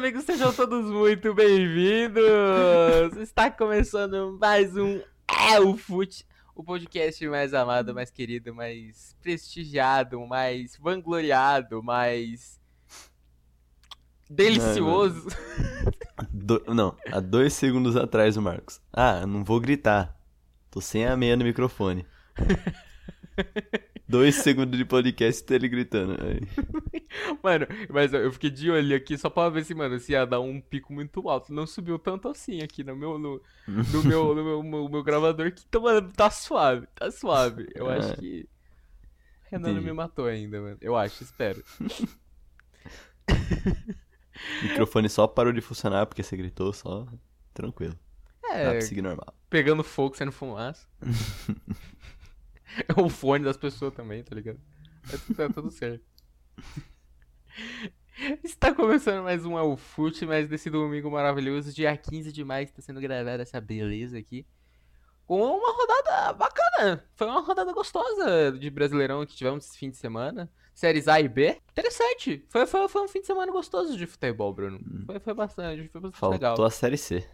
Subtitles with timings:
[0.00, 2.22] amigos, sejam todos muito bem-vindos!
[3.18, 4.98] Está começando mais um
[5.50, 12.58] É o Fute, o podcast mais amado, mais querido, mais prestigiado, mais vangloriado, mais
[14.30, 15.28] delicioso.
[16.30, 18.80] Do- não, há dois segundos atrás, o Marcos.
[18.90, 20.18] Ah, não vou gritar.
[20.70, 22.06] Tô sem a meia no microfone.
[24.10, 26.16] dois segundos de podcast e ele gritando.
[26.22, 26.40] Aí.
[27.42, 30.40] Mano, mas eu fiquei de olho aqui só pra ver se, mano, se ia dar
[30.40, 31.52] um pico muito alto.
[31.52, 35.52] Não subiu tanto assim aqui no meu, no, no meu, no meu, meu, meu gravador
[35.52, 37.68] que então, mano, tá suave, tá suave.
[37.74, 38.16] Eu acho Ah.
[38.16, 38.48] que.
[39.50, 40.76] Renan não me matou ainda, mano.
[40.80, 41.64] Eu acho, espero.
[41.80, 41.84] O
[44.68, 47.06] microfone só parou de funcionar porque você gritou, só.
[47.52, 47.98] Tranquilo.
[48.42, 49.34] Dá É, pra seguir normal.
[49.48, 50.86] pegando fogo, sendo fumaça.
[52.96, 54.60] o fone das pessoas também, tá ligado?
[55.10, 56.04] Tá tudo- Tá tudo certo.
[58.44, 62.72] Está começando mais um ao Fute, mas desse domingo maravilhoso, dia 15 de maio, que
[62.72, 64.46] tá sendo gravada essa beleza aqui.
[65.26, 67.04] Com uma rodada bacana.
[67.14, 70.50] Foi uma rodada gostosa de Brasileirão que tivemos esse fim de semana.
[70.74, 71.60] Séries A e B.
[71.70, 72.44] Interessante.
[72.50, 74.80] Foi, foi, foi um fim de semana gostoso de futebol, Bruno.
[75.06, 76.64] Foi, foi bastante, foi bastante Faltou legal.
[76.64, 77.26] a série C.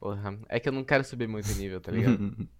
[0.00, 2.18] Porra, é que eu não quero subir muito nível, tá ligado?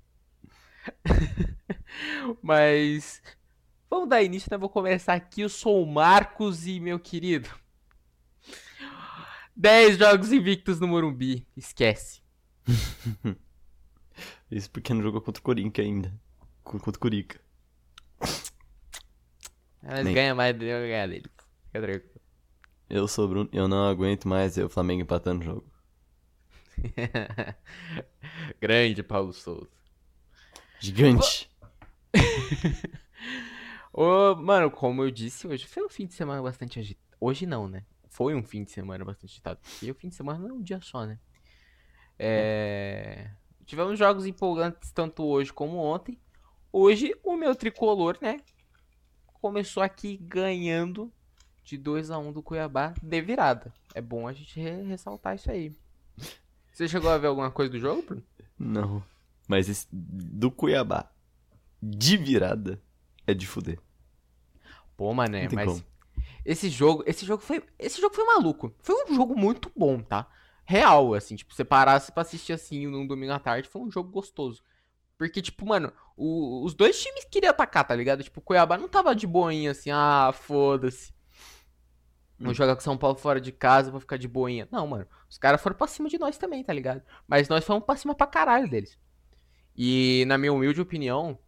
[2.43, 3.23] Mas
[3.91, 4.59] vamos dar início, né?
[4.59, 5.41] Vou começar aqui.
[5.43, 7.49] Eu sou o Marcos e meu querido.
[9.57, 11.47] 10 jogos invictos no Morumbi.
[11.57, 12.21] Esquece.
[14.51, 16.21] Isso porque não jogou contra o Corinthians ainda.
[16.65, 17.41] Co- Contra o Curica.
[19.83, 21.31] Mas Nem- ganha mais eu vou ganhar dele.
[21.67, 22.21] Fica tranquilo.
[22.91, 25.73] Eu sou o Bruno, eu não aguento mais ver o Flamengo empatando o jogo.
[28.61, 29.78] Grande Paulo Souza.
[30.81, 31.51] Gigante!
[33.93, 37.07] Ô, mano, como eu disse, hoje foi um fim de semana bastante agitado.
[37.21, 37.85] Hoje não, né?
[38.09, 39.59] Foi um fim de semana bastante agitado.
[39.63, 41.19] Porque o fim de semana não é um dia só, né?
[42.19, 43.31] É...
[43.67, 46.19] Tivemos jogos empolgantes tanto hoje como ontem.
[46.73, 48.39] Hoje, o meu tricolor, né?
[49.41, 51.13] Começou aqui ganhando
[51.65, 53.73] de 2 a 1 do Cuiabá de virada.
[53.95, 55.75] É bom a gente re- ressaltar isso aí.
[56.73, 58.23] Você chegou a ver alguma coisa do jogo, Bruno?
[58.59, 59.03] Não.
[59.49, 61.11] Mas esse do Cuiabá,
[61.83, 62.81] de virada,
[63.27, 63.81] é de fuder.
[64.97, 65.85] Pô, mané, mas como.
[66.45, 68.75] esse jogo, esse jogo foi, esse jogo foi maluco.
[68.81, 70.29] Foi um jogo muito bom, tá?
[70.65, 74.11] Real, assim, tipo, você parasse pra assistir assim num domingo à tarde, foi um jogo
[74.11, 74.63] gostoso.
[75.17, 78.23] Porque, tipo, mano, o- os dois times queriam atacar, tá ligado?
[78.23, 81.13] Tipo, o Cuiabá não tava de boinha assim, ah, foda-se.
[82.39, 84.69] Vou jogar com São Paulo fora de casa, vou ficar de boinha.
[84.71, 87.03] Não, mano, os caras foram pra cima de nós também, tá ligado?
[87.27, 88.97] Mas nós fomos pra cima pra caralho deles.
[89.81, 91.39] E, na minha humilde opinião,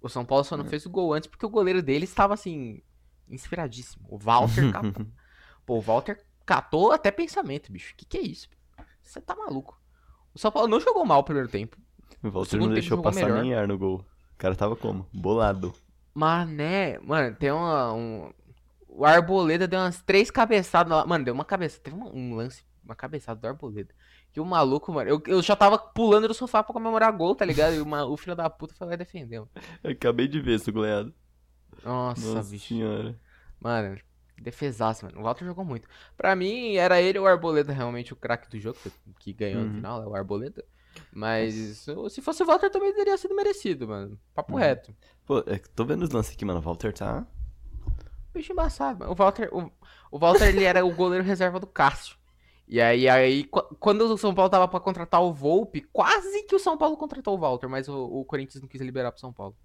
[0.00, 2.82] o São Paulo só não fez o gol antes porque o goleiro dele estava, assim,
[3.28, 4.06] inspiradíssimo.
[4.08, 5.06] O Walter catou.
[5.66, 7.94] Pô, o Walter catou até pensamento, bicho.
[7.94, 8.48] Que que é isso?
[9.02, 9.78] Você tá maluco.
[10.32, 11.76] O São Paulo não jogou mal o primeiro tempo.
[12.22, 13.42] O Walter segundo não deixou passar melhor.
[13.42, 13.98] nem ar no gol.
[13.98, 15.06] O cara tava como?
[15.12, 15.74] Bolado.
[16.14, 17.92] Mas, né, mano, tem uma.
[17.92, 18.32] Um...
[18.88, 20.90] O Arboleda deu umas três cabeçadas.
[20.90, 21.06] lá.
[21.06, 21.82] Mano, deu uma cabeçada.
[21.82, 23.94] Teve um lance, uma cabeçada do Arboleda.
[24.36, 25.08] Que o maluco, mano.
[25.08, 27.72] Eu, eu já tava pulando do sofá pra comemorar gol, tá ligado?
[27.74, 29.38] E o, ma- o filho da puta foi lá defender.
[29.38, 29.50] mano.
[29.82, 31.10] Eu acabei de ver esse goleado.
[31.82, 32.68] Nossa, Nossa bicho.
[32.68, 33.18] senhora.
[33.58, 33.98] Mano,
[34.36, 35.18] defesaço, mano.
[35.20, 35.88] O Walter jogou muito.
[36.18, 38.76] Pra mim, era ele o Arboleda realmente o craque do jogo,
[39.18, 39.74] que ganhou no Uhum.
[39.76, 40.62] final, é o Arboleda.
[41.10, 41.54] Mas
[42.10, 44.20] se fosse o Walter também teria sido merecido, mano.
[44.34, 44.58] Papo Uhum.
[44.58, 44.94] reto.
[45.24, 46.58] Pô, é tô vendo os lances aqui, mano.
[46.58, 47.26] O Walter tá.
[48.34, 49.12] Bicho embaçado, mano.
[49.12, 49.72] O Walter, o,
[50.10, 52.16] o Walter ele era o goleiro reserva do Cássio.
[52.68, 56.54] E aí, aí qu- quando o São Paulo tava pra contratar o Volpe, quase que
[56.54, 59.32] o São Paulo contratou o Walter, mas o, o Corinthians não quis liberar pro São
[59.32, 59.56] Paulo.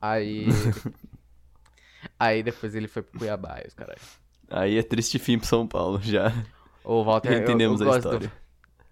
[0.00, 0.46] Aí.
[2.18, 4.00] aí depois ele foi pro Cuiabá, e os caralho.
[4.48, 6.32] Aí é triste fim pro São Paulo, já.
[6.84, 8.44] O Walter eu- Entendemos eu a gosto do- história.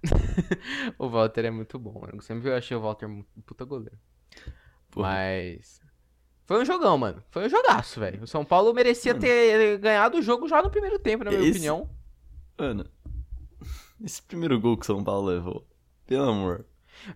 [0.98, 2.20] o Walter é muito bom, mano.
[2.22, 3.96] Sempre eu achei o Walter um puta goleiro.
[4.90, 5.10] Porra.
[5.10, 5.80] Mas.
[6.44, 7.22] Foi um jogão, mano.
[7.30, 8.24] Foi um jogaço, velho.
[8.24, 11.50] O São Paulo merecia ter ganhado o jogo já no primeiro tempo, na minha Esse-
[11.52, 11.88] opinião.
[12.58, 12.84] Mano,
[14.04, 15.66] esse primeiro gol que o São Paulo levou,
[16.06, 16.66] pelo amor.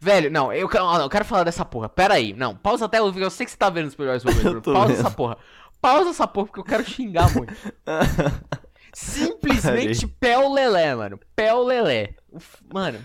[0.00, 1.88] Velho, não, eu, quero- não, eu quero falar dessa porra.
[1.88, 2.32] Pera aí.
[2.32, 4.72] Não, pausa até eu Eu sei que você tá vendo os melhores momentos.
[4.72, 5.00] Pausa vendo.
[5.06, 5.36] essa porra.
[5.80, 7.52] Pausa essa porra porque eu quero xingar muito.
[8.92, 11.20] Simplesmente pé o lelé, mano.
[11.34, 12.14] Pé o lelé.
[12.72, 12.98] Mano,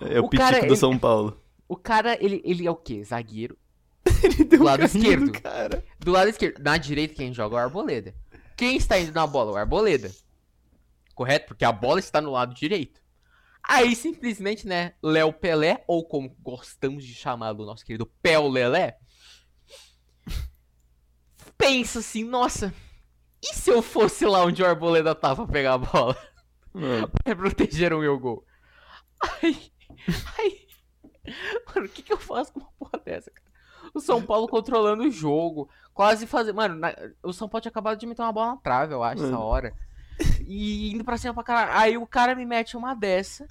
[0.00, 1.38] É o, O pitico cara, do ele- São Paulo.
[1.68, 3.04] o cara, ele, ele é o quê?
[3.04, 3.56] Zagueiro.
[4.22, 5.32] Ele deu Do lado esquerdo.
[5.32, 5.84] Cara.
[6.00, 6.62] Do lado esquerdo.
[6.62, 8.14] Na direita, quem joga é o Arboleda.
[8.56, 9.52] Quem está indo na bola?
[9.52, 10.10] O Arboleda.
[11.14, 11.46] Correto?
[11.48, 13.00] Porque a bola está no lado direito.
[13.66, 18.98] Aí, simplesmente, né, Léo Pelé, ou como gostamos de chamar o nosso querido Pel Lelé,
[21.56, 22.74] pensa assim, nossa,
[23.42, 26.16] e se eu fosse lá onde o Arboleda tava pra pegar a bola?
[26.72, 28.44] Mano, pra proteger o meu gol?
[29.42, 29.72] Aí,
[30.38, 30.66] aí,
[31.74, 33.44] mano, o que que eu faço com uma porra dessa, cara?
[33.94, 36.56] O São Paulo controlando o jogo, quase fazendo.
[36.56, 39.22] Mano, na- o São Paulo tinha acabado de meter uma bola na trave, eu acho,
[39.22, 39.42] essa Mano.
[39.44, 39.74] hora.
[40.46, 41.78] E indo pra cima pra caralho.
[41.78, 43.46] Aí o cara me mete uma dessa,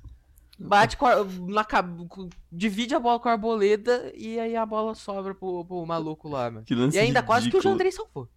[0.60, 1.66] bate com a, na,
[2.52, 6.50] divide a bola com a arboleda e aí a bola sobra pro, pro maluco lá,
[6.52, 6.66] mano.
[6.66, 7.74] que lance E ainda quase que o ridículo.
[7.74, 8.30] Jandrei salvou.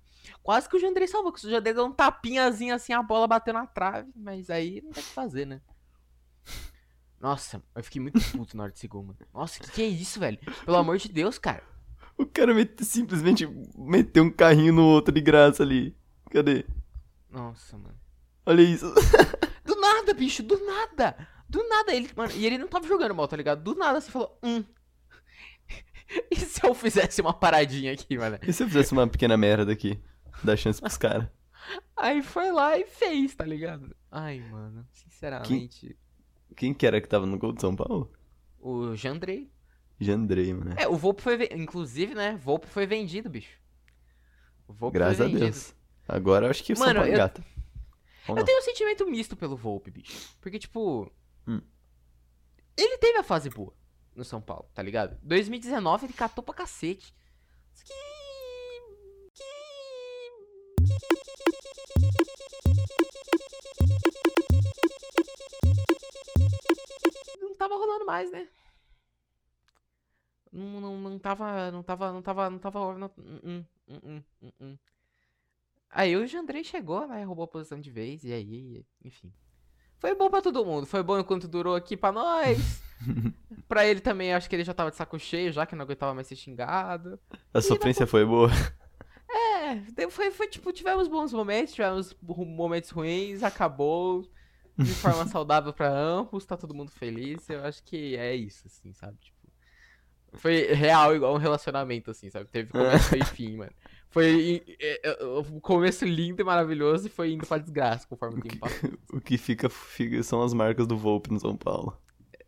[0.42, 3.54] Quase que o Jandrei salvou, que o Jandrei deu um tapinhazinho assim, a bola bateu
[3.54, 5.60] na trave, mas aí não tem o que fazer, né?
[7.20, 9.18] Nossa, eu fiquei muito puto na hora desse gol, mano.
[9.32, 10.38] Nossa, que que é isso, velho?
[10.64, 11.62] Pelo amor de Deus, cara.
[12.18, 13.46] O cara mete- simplesmente
[13.76, 15.96] meteu um carrinho no outro de graça ali.
[16.30, 16.64] Cadê?
[17.30, 17.94] Nossa, mano.
[18.46, 18.86] Olha isso.
[19.64, 21.16] Do nada, bicho, do nada.
[21.48, 23.62] Do nada, ele, mano, e ele não tava jogando mal, tá ligado?
[23.62, 24.64] Do nada você falou, hum.
[26.30, 28.38] E se eu fizesse uma paradinha aqui, mano?
[28.42, 30.00] E se eu fizesse uma pequena merda aqui?
[30.42, 31.28] Dá chance pros caras.
[31.96, 33.94] Aí foi lá e fez, tá ligado?
[34.10, 35.96] Ai, mano, sinceramente.
[36.56, 38.12] Quem que era que tava no gol de São Paulo?
[38.60, 39.50] O Jandrei.
[39.98, 40.74] Jandrei, mano.
[40.76, 41.36] É, o Volpe foi.
[41.36, 42.38] ve- Inclusive, né?
[42.40, 43.58] Volpe foi vendido, bicho.
[44.68, 45.38] O Volpe Graças foi a.
[45.38, 45.74] Deus.
[46.06, 47.42] Agora eu acho que o São Paulo eu- gata.
[48.28, 48.44] Ou Eu não?
[48.44, 50.36] tenho um sentimento misto pelo Volpe, bicho.
[50.40, 51.10] Porque, tipo.
[51.46, 51.60] Hum.
[52.76, 53.72] Ele teve a fase boa
[54.14, 55.18] no São Paulo, tá ligado?
[55.22, 57.14] 2019 ele catou pra cacete.
[57.72, 57.92] Só que.
[59.34, 59.46] que-
[67.40, 68.48] Não tava rolando mais, né?
[70.52, 71.70] Não, não, não tava.
[71.70, 72.12] Não tava.
[72.12, 72.50] Não tava.
[72.50, 72.98] Não tava.
[72.98, 73.40] Não, hum,
[73.88, 74.78] hum, hum, hum, hum.
[75.96, 77.24] Aí o Jandrei chegou, né?
[77.24, 79.32] Roubou a posição de vez, e aí, enfim.
[79.98, 80.86] Foi bom pra todo mundo.
[80.86, 82.82] Foi bom enquanto durou aqui pra nós.
[83.66, 86.12] pra ele também, acho que ele já tava de saco cheio, já que não aguentava
[86.12, 87.18] mais ser xingado.
[87.54, 88.50] A sofrência foi boa.
[89.26, 94.22] É, foi, foi tipo, tivemos bons momentos, tivemos momentos ruins, acabou.
[94.76, 97.48] De forma saudável pra ambos, tá todo mundo feliz.
[97.48, 99.16] Eu acho que é isso, assim, sabe?
[99.18, 99.36] Tipo,
[100.34, 102.50] foi real igual um relacionamento, assim, sabe?
[102.50, 103.72] Teve começo e fim, mano.
[104.10, 108.42] Foi é, é, o começo lindo e maravilhoso e foi indo pra desgraça conforme o
[108.42, 108.90] tempo passou.
[109.12, 111.96] O que fica, fica são as marcas do Volpe no São Paulo.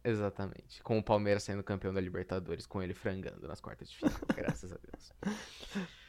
[0.03, 0.83] Exatamente.
[0.83, 4.73] Com o Palmeiras sendo campeão da Libertadores, com ele frangando nas quartas de final, graças
[4.73, 5.13] a Deus.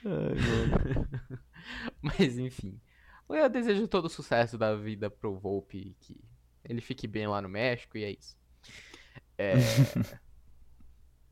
[0.06, 1.40] Ai.
[2.02, 2.80] Mas enfim.
[3.28, 6.20] Eu desejo todo o sucesso da vida pro Volpe, que
[6.64, 8.38] ele fique bem lá no México e é isso.
[9.38, 9.54] É.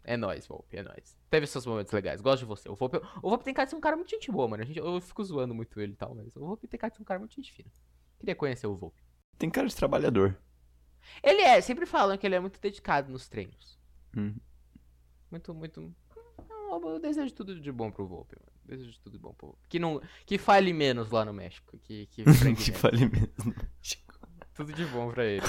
[0.08, 1.18] É nóis, Volpe, é nóis.
[1.30, 2.70] Teve seus momentos legais, gosto de você.
[2.70, 4.64] O Volpe, o Volpe tem cara de ser um cara muito gente boa, mano.
[4.64, 6.96] A gente, eu fico zoando muito ele e tal, mas o Volpe tem cara de
[6.96, 7.70] ser um cara muito gente fina.
[8.18, 9.04] Queria conhecer o Volpe.
[9.38, 10.40] Tem cara de trabalhador.
[11.22, 13.78] Ele é, sempre falam que ele é muito dedicado nos treinos.
[14.16, 14.34] Hum.
[15.30, 15.94] Muito, muito.
[16.50, 18.58] Eu eu desejo tudo de bom pro Volpe, mano.
[18.64, 19.68] Desejo tudo de bom pro Volpe.
[19.68, 21.78] Que, não, que fale menos lá no México.
[21.80, 22.68] Que, que, que menos.
[22.70, 23.56] fale mesmo.
[24.54, 25.46] Tudo de bom pra ele.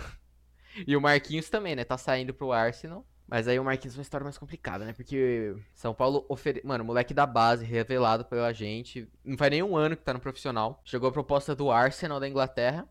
[0.86, 1.84] e o Marquinhos também, né?
[1.84, 3.06] Tá saindo pro Arsenal.
[3.26, 4.92] Mas aí o Marquinhos é uma história mais complicada, né?
[4.92, 6.60] Porque São Paulo ofere...
[6.64, 9.08] Mano, moleque da base, revelado pela gente.
[9.24, 10.80] Não faz nem um ano que tá no profissional.
[10.84, 12.86] Chegou a proposta do Arsenal da Inglaterra.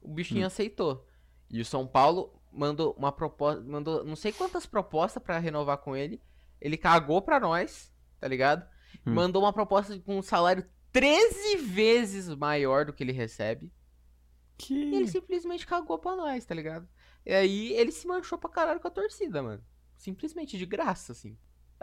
[0.00, 0.46] O bichinho Hum.
[0.46, 1.04] aceitou.
[1.50, 3.60] E o São Paulo mandou uma proposta.
[3.62, 6.22] Mandou não sei quantas propostas pra renovar com ele.
[6.60, 8.64] Ele cagou pra nós, tá ligado?
[9.04, 9.12] Hum.
[9.14, 13.72] Mandou uma proposta com um salário 13 vezes maior do que ele recebe.
[14.56, 14.74] Que.
[14.74, 16.88] E ele simplesmente cagou pra nós, tá ligado?
[17.28, 19.62] E aí ele se manchou pra caralho com a torcida, mano.
[19.98, 21.36] Simplesmente de graça, assim.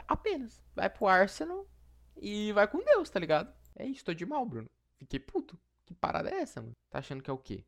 [0.07, 0.59] Apenas.
[0.75, 1.69] Vai pro Arsenal
[2.17, 3.53] e vai com Deus, tá ligado?
[3.75, 4.67] É isso, tô de mal, Bruno.
[4.97, 5.57] Fiquei puto.
[5.85, 6.73] Que parada é essa, mano?
[6.89, 7.63] Tá achando que é o quê?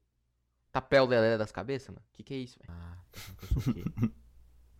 [0.71, 2.03] Tapé o lelé das cabeças, mano?
[2.11, 2.71] Que que é isso, velho?
[2.71, 4.11] Ah, tá achando que eu sou o quê?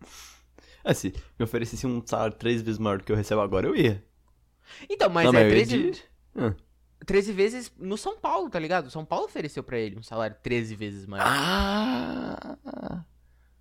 [0.84, 4.04] Assim, me oferecesse um salário três vezes maior do que eu recebo agora, eu ia.
[4.88, 6.54] Então, mas Não, é ia 13, de- Ah.
[7.06, 8.86] 13 vezes no São Paulo, tá ligado?
[8.86, 13.04] O São Paulo ofereceu pra ele um salário 13 vezes maior, Ah!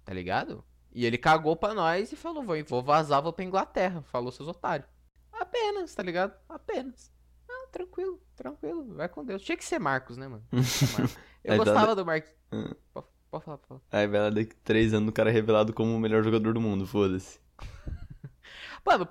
[0.03, 0.63] tá ligado?
[0.93, 4.01] E ele cagou pra nós e falou, vou, vou vazar, vou pra Inglaterra.
[4.03, 4.89] Falou, seus otários.
[5.31, 6.33] Apenas, tá ligado?
[6.49, 7.11] Apenas.
[7.47, 8.95] Ah, tranquilo, tranquilo.
[8.95, 9.41] Vai com Deus.
[9.43, 10.43] Tinha que ser Marcos, né, mano?
[11.43, 12.31] Eu dá- gostava do Marcos.
[12.51, 12.71] Hum.
[12.93, 13.81] Pode, pode falar, pode falar.
[13.91, 16.59] Aí vai lá daqui três anos o cara é revelado como o melhor jogador do
[16.61, 17.39] mundo, foda-se.
[18.85, 19.07] Mano,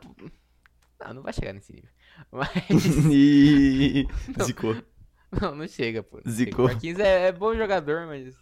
[0.99, 1.91] não, não vai chegar nesse nível.
[2.33, 2.53] Mas.
[4.45, 4.77] Zicou.
[5.41, 6.21] Não, não chega, pô.
[6.29, 6.67] Zicou.
[6.67, 8.35] Marquinhos é, é bom jogador, mas.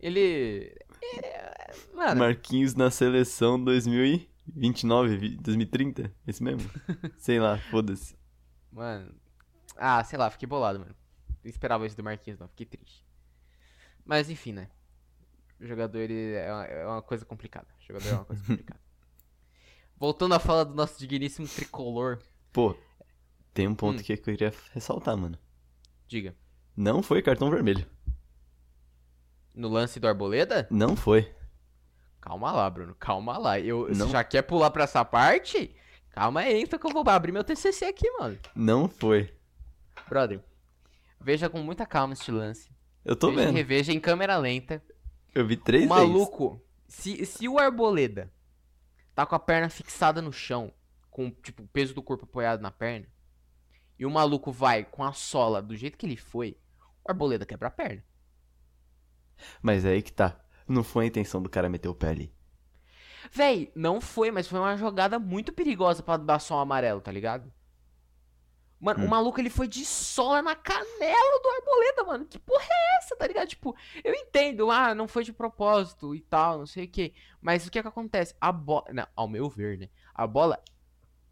[0.00, 0.74] Ele.
[1.22, 6.12] é- Mano, Marquinhos na seleção 2029, vi- 2030?
[6.26, 6.68] Esse mesmo?
[7.18, 8.16] Sei lá, foda-se.
[8.72, 9.14] mano.
[9.76, 10.94] Ah, sei lá, fiquei bolado, mano.
[11.42, 12.46] Não esperava isso do Marquinhos, não.
[12.48, 13.04] Fiquei triste.
[14.04, 14.68] Mas enfim, né?
[15.60, 17.66] O jogador ele é uma, é uma coisa complicada.
[17.80, 18.80] O jogador é uma coisa complicada.
[19.96, 22.18] Voltando a falar do nosso digníssimo tricolor.
[22.52, 22.76] Pô,
[23.54, 24.02] tem um ponto Hum.
[24.02, 25.38] que eu queria ressaltar, mano.
[26.08, 26.34] Diga.
[26.76, 27.86] Não foi cartão vermelho.
[29.54, 30.66] No lance do Arboleda?
[30.70, 31.32] Não foi.
[32.20, 32.94] Calma lá, Bruno.
[32.98, 33.60] Calma lá.
[33.60, 34.06] Eu, Não.
[34.06, 35.74] Você já quer pular pra essa parte?
[36.10, 38.38] Calma aí, então que eu vou abrir meu TCC aqui, mano.
[38.54, 39.32] Não foi.
[40.08, 40.40] Brother,
[41.20, 42.68] veja com muita calma este lance.
[43.04, 43.54] Eu tô veja vendo.
[43.54, 44.82] reveja em câmera lenta.
[45.34, 48.32] Eu vi três O maluco, se, se o Arboleda
[49.14, 50.72] tá com a perna fixada no chão,
[51.10, 53.06] com tipo, o peso do corpo apoiado na perna,
[53.98, 56.56] e o maluco vai com a sola do jeito que ele foi,
[57.04, 58.04] o Arboleda quebra a perna.
[59.62, 60.40] Mas é aí que tá.
[60.66, 62.34] Não foi a intenção do cara meter o pé ali.
[63.32, 67.10] Véi, não foi, mas foi uma jogada muito perigosa pra dar só um amarelo, tá
[67.10, 67.52] ligado?
[68.80, 69.06] Mano, Hum.
[69.06, 72.24] o maluco ele foi de sola na canela do Arboleda, mano.
[72.26, 73.48] Que porra é essa, tá ligado?
[73.48, 77.14] Tipo, eu entendo, ah, não foi de propósito e tal, não sei o que.
[77.40, 78.34] Mas o que é que acontece?
[78.40, 78.84] A bola.
[79.16, 79.88] Ao meu ver, né?
[80.14, 80.62] A bola.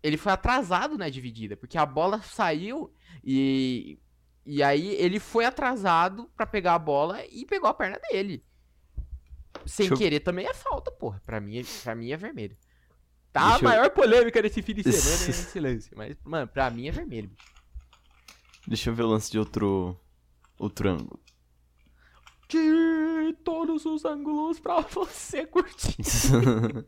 [0.03, 2.93] Ele foi atrasado na dividida, porque a bola saiu
[3.23, 3.99] e.
[4.45, 8.45] E aí ele foi atrasado pra pegar a bola e pegou a perna dele.
[9.65, 11.23] Sem eu- querer também é falta, porra.
[11.25, 12.57] Pra mim, é- pra mim é vermelho.
[13.33, 14.93] Tá Deixa a eu- maior polêmica desse fim de semana
[15.27, 15.91] é esse lance.
[15.95, 17.31] Mas, mano, pra mim é vermelho.
[18.67, 19.97] Deixa eu ver o lance de outro.
[20.59, 21.21] Outro ângulo.
[22.49, 25.97] Tire todos os ângulos pra você curtir.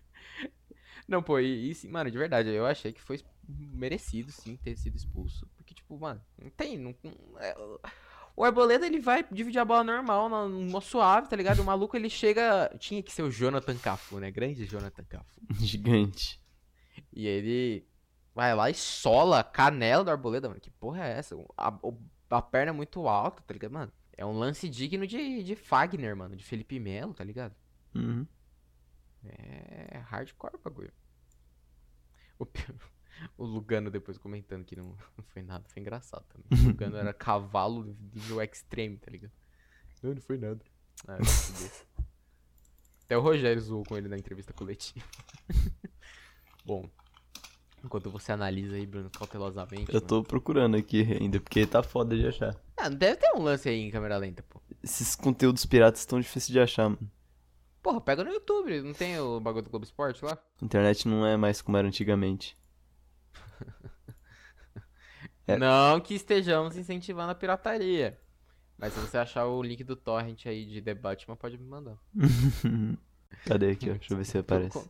[1.08, 4.76] Não, pô, e, e sim, mano, de verdade, eu achei que foi merecido, sim, ter
[4.76, 5.48] sido expulso.
[5.56, 6.78] Porque, tipo, mano, não tem.
[6.78, 6.94] Não,
[7.40, 7.56] é,
[8.36, 11.60] o Arboleda, ele vai dividir a bola normal, numa suave, tá ligado?
[11.60, 12.70] O maluco, ele chega.
[12.78, 14.30] Tinha que ser o Jonathan Cafu, né?
[14.30, 15.42] Grande Jonathan Cafu.
[15.60, 16.40] Gigante.
[17.12, 17.88] E ele
[18.36, 20.62] vai lá e sola a canela do Arboleda, mano.
[20.62, 21.36] Que porra é essa?
[21.58, 21.74] A,
[22.30, 23.92] a perna é muito alta, tá ligado, mano?
[24.16, 26.36] É um lance digno de, de Fagner, mano.
[26.36, 27.56] De Felipe Melo, tá ligado?
[27.96, 28.28] Uhum.
[29.24, 30.94] É hardcore o bagulho.
[32.40, 32.46] O,
[33.38, 34.86] o Lugano depois comentando que não,
[35.18, 36.66] não foi nada, foi engraçado também.
[36.66, 39.32] O Lugano era cavalo nível extreme, tá ligado?
[40.02, 40.64] Não, não foi nada.
[41.08, 41.18] Ah.
[43.04, 45.06] Até o Rogério zoou com ele na entrevista coletiva.
[46.66, 46.90] Bom,
[47.84, 49.90] enquanto você analisa aí, Bruno, cautelosamente.
[49.90, 50.08] Eu mano.
[50.08, 52.56] tô procurando aqui ainda, porque tá foda de achar.
[52.76, 54.62] Ah, deve ter um lance aí em câmera lenta, pô.
[54.84, 57.12] Esses conteúdos piratas estão difíceis de achar, mano.
[57.82, 60.38] Porra, pega no YouTube, não tem o bagulho do Globo Esporte lá?
[60.62, 62.58] Internet não é mais como era antigamente.
[65.48, 65.56] É.
[65.58, 68.20] Não que estejamos incentivando a pirataria.
[68.78, 71.98] Mas se você achar o link do torrent aí de debate, mas pode me mandar.
[73.46, 73.94] Cadê aqui, ó?
[73.94, 74.88] Deixa eu ver se aparece.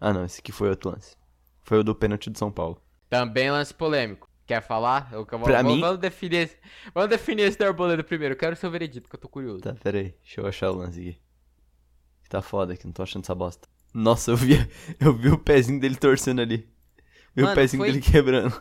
[0.00, 1.16] Ah, não, esse aqui foi outro lance.
[1.64, 2.80] Foi o do pênalti do São Paulo.
[3.10, 4.30] Também lance polêmico.
[4.46, 5.08] Quer falar?
[5.12, 6.56] Eu, eu, Pra vamos, mim- vamos definir esse,
[6.94, 8.34] vamos definir esse da Arboleda primeiro.
[8.34, 9.60] Eu quero o seu veredito, que eu tô curioso.
[9.60, 10.14] Tá, pera aí.
[10.22, 11.20] Deixa eu achar o lance aqui.
[12.26, 13.68] Que tá foda aqui, não tô achando essa bosta.
[13.94, 14.54] Nossa, eu vi,
[14.98, 16.68] eu vi o pezinho dele torcendo ali.
[17.32, 18.60] Vi o Mano, pezinho foi- dele quebrando.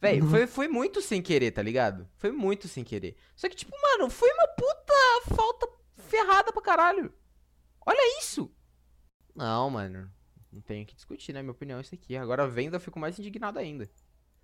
[0.00, 2.08] Véi, foi, foi muito sem querer, tá ligado?
[2.18, 3.14] Foi muito sem querer.
[3.36, 7.14] Só que, tipo, mano, foi uma puta falta ferrada pra caralho.
[7.86, 8.50] Olha isso!
[9.32, 10.10] Não, mano.
[10.52, 11.40] Não tenho o que discutir, né?
[11.40, 12.16] Minha opinião é isso aqui.
[12.16, 13.88] Agora vendo, eu fico mais indignado ainda.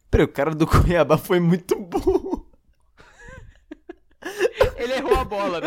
[0.09, 2.49] Peraí, o cara do Cuiabá foi muito burro.
[4.77, 5.67] Ele errou a bola, né?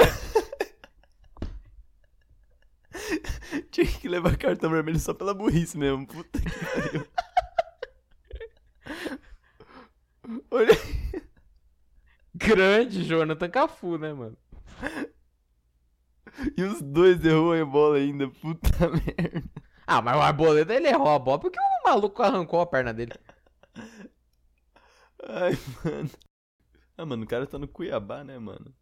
[3.71, 6.05] Tinha que levar cartão vermelho só pela burrice mesmo.
[6.07, 7.07] Puta que pariu.
[10.51, 10.77] Olha.
[12.33, 14.37] Grande Jonathan Cafu, né, mano?
[16.57, 18.29] E os dois errou a bola ainda.
[18.29, 19.43] Puta merda.
[19.85, 23.13] Ah, mas o Arboleda, ele errou a bola porque o maluco arrancou a perna dele.
[25.23, 26.09] Ai, mano.
[26.97, 28.73] Ah, mano, o cara tá no Cuiabá, né, mano?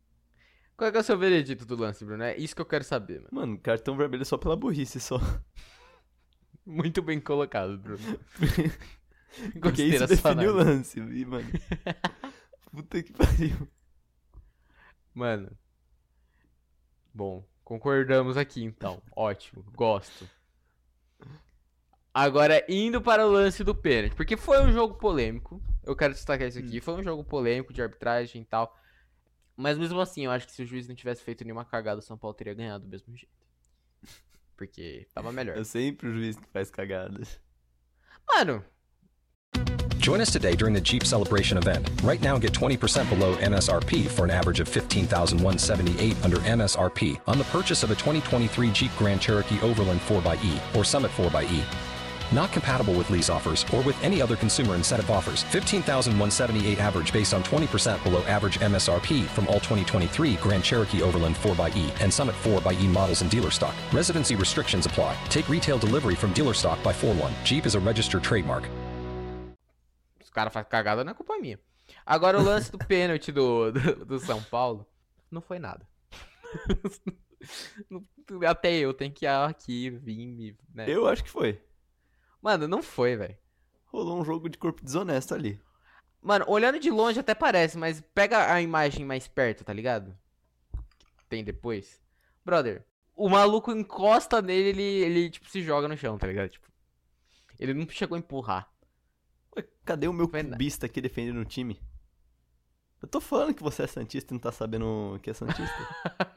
[0.79, 2.23] Qual é, é o seu veredito do lance, Bruno?
[2.23, 3.27] É isso que eu quero saber, mano.
[3.33, 5.19] Mano, cartão vermelho só pela burrice, só.
[6.65, 7.99] Muito bem colocado, Bruno.
[9.61, 11.51] Porque isso define o lance, mano.
[12.71, 13.67] Puta que pariu.
[15.13, 15.51] Mano.
[17.13, 19.01] Bom, concordamos aqui então.
[19.13, 20.29] Ótimo, gosto.
[22.13, 25.61] Agora, indo para o lance do pênalti, porque foi um jogo polêmico.
[25.83, 26.79] Eu quero destacar isso aqui.
[26.79, 28.79] Foi um jogo polêmico de arbitragem e tal.
[29.59, 32.01] Mas mesmo assim, eu acho que se o juiz não tivesse feito nenhuma cagada, o
[32.01, 33.45] São Paulo teria ganhado do mesmo jeito.
[34.55, 35.57] Porque tava melhor.
[35.57, 37.37] É sempre o juiz que faz cagadas.
[38.25, 38.63] Mano,
[39.97, 41.89] Join us today during the Jeep Celebration event.
[42.03, 47.43] Right now, get 20% below MSRP for an average of 15178 under MSRP on the
[47.45, 51.98] purchase of a 2023 Jeep Grand Cherokee Overland 4xE or Summit 4xE.
[52.31, 55.43] Not compatible with lease offers or with any other consumer incentive offers.
[55.43, 62.01] 15,178 average based on 20% below average MSRP from all 2023 Grand Cherokee Overland 4xE
[62.01, 63.73] and Summit 4xE models in dealer stock.
[63.93, 65.15] Residency restrictions apply.
[65.29, 67.33] Take retail delivery from dealer stock by 4 1.
[67.43, 68.69] Jeep is a registered trademark.
[70.21, 71.59] os caras fazem cagada, não é culpa minha.
[72.05, 74.85] Agora o lance do pênalti do, do, do São Paulo
[75.31, 75.85] não foi nada.
[78.47, 80.55] Até eu tenho que ir aqui vir me.
[80.73, 80.85] né?
[80.87, 81.59] Eu acho que foi.
[82.41, 83.37] Mano, não foi, velho.
[83.87, 85.59] Rolou um jogo de corpo desonesto ali.
[86.21, 90.15] Mano, olhando de longe até parece, mas pega a imagem mais perto, tá ligado?
[91.17, 92.01] Que tem depois.
[92.43, 96.49] Brother, o maluco encosta nele, ele, ele tipo, se joga no chão, tá ligado?
[96.49, 96.67] Tipo,
[97.59, 98.71] ele não chegou a empurrar.
[99.55, 101.79] Ué, cadê o meu cubista aqui defendendo o time?
[103.01, 105.87] Eu tô falando que você é Santista e não tá sabendo que é Santista.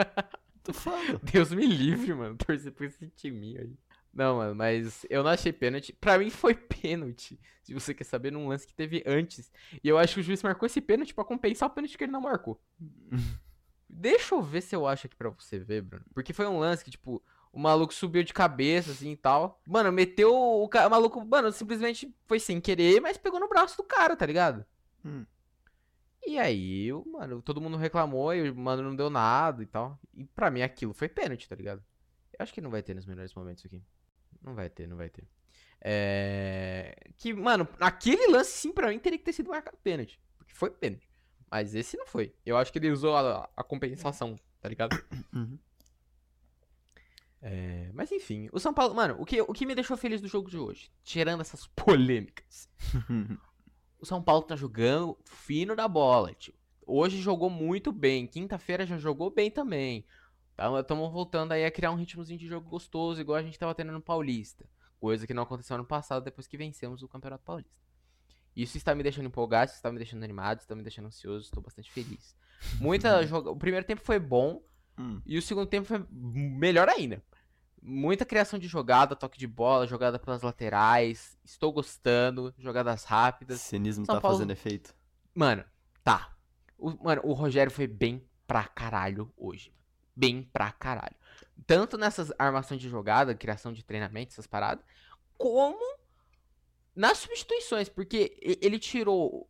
[0.62, 1.21] tô falando.
[1.25, 3.76] Deus me livre, mano, torcer por esse time aí.
[4.14, 5.92] Não, mano, mas eu não achei pênalti.
[5.95, 7.40] Pra mim foi pênalti.
[7.62, 9.50] Se você quer saber, num lance que teve antes.
[9.83, 12.12] E eu acho que o juiz marcou esse pênalti pra compensar o pênalti que ele
[12.12, 12.61] não marcou.
[13.88, 16.04] Deixa eu ver se eu acho aqui pra você ver, Bruno.
[16.14, 19.61] Porque foi um lance que, tipo, o maluco subiu de cabeça, assim e tal.
[19.66, 21.25] Mano, meteu o, ca- o maluco.
[21.25, 24.64] Mano, simplesmente foi sem querer, mas pegou no braço do cara, tá ligado?
[25.05, 25.25] Hum.
[26.27, 29.98] E aí, mano, todo mundo reclamou e o mano não deu nada e tal.
[30.14, 31.83] E pra mim aquilo foi pênalti, tá ligado?
[32.33, 33.83] Eu acho que não vai ter nos melhores momentos aqui.
[34.42, 35.24] Não vai ter, não vai ter.
[35.81, 36.94] É.
[37.18, 40.20] Que, mano, aquele lance sim pra mim teria que ter sido marcado pênalti.
[40.38, 41.09] Porque foi pênalti.
[41.50, 42.35] Mas esse não foi.
[42.46, 44.96] Eu acho que ele usou a, a compensação, tá ligado?
[45.35, 45.59] Uhum.
[47.44, 48.94] É, mas enfim, o São Paulo.
[48.94, 50.92] Mano, o que, o que me deixou feliz do jogo de hoje?
[51.02, 52.68] Tirando essas polêmicas.
[53.98, 56.55] o São Paulo tá jogando fino da bola, tio.
[56.87, 58.28] Hoje jogou muito bem.
[58.28, 60.07] Quinta-feira já jogou bem também.
[60.80, 63.92] Estamos voltando aí a criar um ritmozinho de jogo gostoso, igual a gente tava tendo
[63.92, 64.64] no Paulista.
[65.00, 67.72] Coisa que não aconteceu ano passado depois que vencemos o Campeonato Paulista.
[68.54, 71.62] Isso está me deixando empolgado, isso está me deixando animado, está me deixando ansioso, estou
[71.62, 72.36] bastante feliz.
[72.78, 73.50] Muita joga...
[73.50, 74.62] O primeiro tempo foi bom
[74.98, 75.22] Hum.
[75.24, 77.22] e o segundo tempo foi melhor ainda.
[77.80, 81.36] Muita criação de jogada, toque de bola, jogada pelas laterais.
[81.42, 83.60] Estou gostando, jogadas rápidas.
[83.62, 84.94] Cinismo São tá Paulo- fazendo efeito.
[85.34, 85.64] Mano,
[86.04, 86.36] tá.
[86.78, 89.72] O, mano, o Rogério foi bem pra caralho hoje.
[90.14, 91.16] Bem pra caralho.
[91.66, 94.85] Tanto nessas armações de jogada, criação de treinamento, essas paradas,
[95.38, 95.81] como
[96.94, 99.48] nas substituições, porque ele tirou.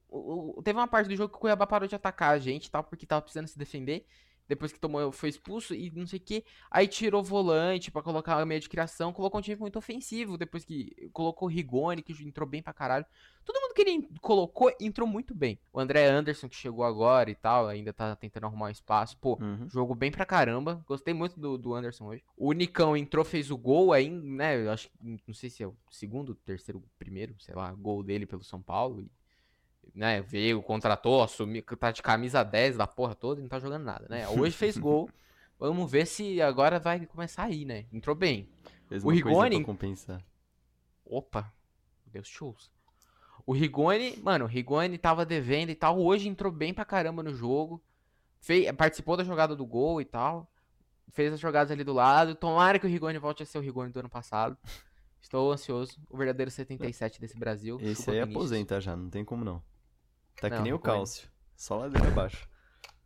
[0.63, 3.07] Teve uma parte do jogo que o Cuiabá parou de atacar a gente tal, porque
[3.07, 4.07] tava precisando se defender.
[4.49, 6.45] Depois que tomou, foi expulso e não sei o que.
[6.71, 9.13] Aí tirou volante pra colocar a meia de criação.
[9.13, 10.37] Colocou um time muito ofensivo.
[10.37, 13.07] Depois que colocou o Rigoni, que entrou bem pra caralho.
[13.45, 15.59] Todo mundo que ele colocou entrou muito bem.
[15.73, 19.17] O André Anderson, que chegou agora e tal, ainda tá tentando arrumar um espaço.
[19.19, 19.69] Pô, Uhum.
[19.71, 20.83] jogo bem pra caramba.
[20.87, 22.23] Gostei muito do, do Anderson hoje.
[22.37, 24.65] O Nicão entrou, fez o gol aí, né?
[24.65, 28.27] Eu acho que não sei se é o segundo, terceiro, primeiro, sei lá, gol dele
[28.27, 29.01] pelo São Paulo.
[29.01, 29.11] E,
[29.95, 33.85] né, veio, contratou, assumiu, tá de camisa 10 da porra toda e não tá jogando
[33.85, 34.27] nada, né?
[34.29, 35.09] Hoje fez gol.
[35.59, 37.87] Vamos ver se agora vai começar aí, né?
[37.93, 38.49] Entrou bem.
[38.89, 40.23] Fez O Rigoni- compensar.
[41.05, 41.53] Opa,
[42.07, 42.71] Deus ouça.
[43.47, 46.01] O Rigoni, mano, o Rigoni tava devendo e tal.
[46.01, 47.83] Hoje entrou bem pra caramba no jogo.
[48.41, 50.51] Fez, participou da jogada do gol e tal.
[51.11, 52.35] Fez as jogadas ali do lado.
[52.35, 54.57] Tomara que o Rigoni volte a ser o Rigoni do ano passado.
[55.21, 56.01] Estou ansioso.
[56.11, 57.79] O verdadeiro 77 desse Brasil.
[57.81, 59.63] Esse aí aposenta já, não tem como não.
[60.41, 60.99] Tá Não, que nem o Rigoni.
[60.99, 61.29] cálcio.
[61.57, 62.49] Só ladeira abaixo.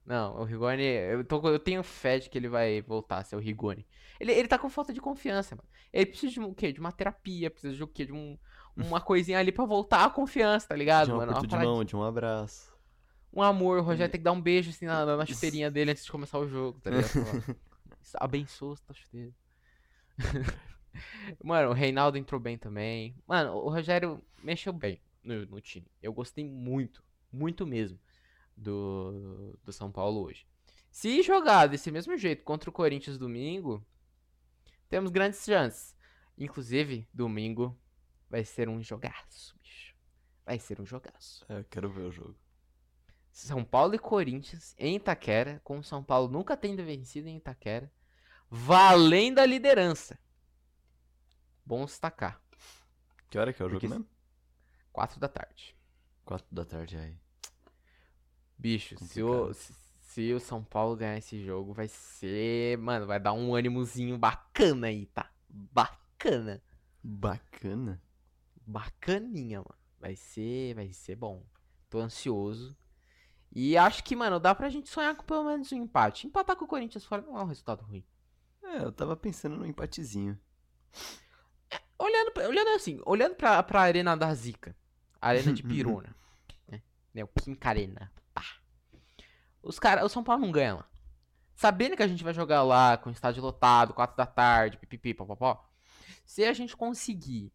[0.04, 3.34] Não, o Rigoni, eu, tô, eu tenho fé de que ele vai voltar a ser
[3.34, 3.86] o Rigoni.
[4.20, 5.68] Ele, ele tá com falta de confiança, mano.
[5.92, 6.72] Ele precisa de um, o quê?
[6.72, 8.06] De uma terapia, precisa de o quê?
[8.06, 8.38] De um,
[8.76, 11.32] uma coisinha ali pra voltar a confiança, tá ligado, de um mano?
[11.32, 12.72] Uma de mão, de um abraço.
[13.32, 16.04] Um amor, o Rogério tem que dar um beijo assim na, na chuteirinha dele antes
[16.04, 17.56] de começar o jogo, tá ligado?
[18.14, 19.34] Abençoa essa chuteira.
[21.44, 23.14] Mano, o Reinaldo entrou bem também.
[23.26, 25.86] Mano, o Rogério mexeu bem no, no time.
[26.02, 27.02] Eu gostei muito,
[27.36, 27.98] muito mesmo
[28.56, 30.46] do, do São Paulo hoje.
[30.90, 33.86] Se jogar desse mesmo jeito contra o Corinthians domingo,
[34.88, 35.94] temos grandes chances.
[36.38, 37.78] Inclusive, domingo
[38.30, 39.94] vai ser um jogaço, bicho.
[40.44, 41.44] Vai ser um jogaço.
[41.48, 42.36] É, eu quero ver o jogo.
[43.30, 47.92] São Paulo e Corinthians em Itaquera, com o São Paulo nunca tendo vencido em Itaquera,
[48.48, 50.18] valendo a liderança.
[51.64, 52.40] Bom destacar.
[53.28, 54.08] Que hora que é o jogo Porque- mesmo?
[54.92, 55.76] Quatro da tarde.
[56.24, 57.18] Quatro da tarde aí.
[58.58, 62.78] Bicho, se o, se, se o São Paulo ganhar esse jogo, vai ser.
[62.78, 65.30] Mano, vai dar um ânimozinho bacana aí, tá?
[65.48, 66.62] Bacana.
[67.02, 68.02] Bacana.
[68.66, 69.78] Bacaninha, mano.
[70.00, 70.74] Vai ser.
[70.74, 71.44] Vai ser bom.
[71.90, 72.76] Tô ansioso.
[73.52, 76.26] E acho que, mano, dá pra gente sonhar com pelo menos um empate.
[76.26, 78.04] Empatar com o Corinthians fora não é um resultado ruim.
[78.62, 80.38] É, eu tava pensando num empatezinho.
[81.98, 84.76] Olhando, pra- olhando assim, olhando pra, pra arena da Zica.
[85.20, 86.14] Arena de Pirona.
[86.68, 86.82] né?
[87.14, 87.30] Né, O
[87.62, 88.12] Arena.
[89.66, 90.88] Os cara, o São Paulo não ganha lá.
[91.56, 95.12] Sabendo que a gente vai jogar lá com o estádio lotado, 4 da tarde, pipipi,
[95.12, 95.68] popopó.
[96.24, 97.52] Se a gente conseguir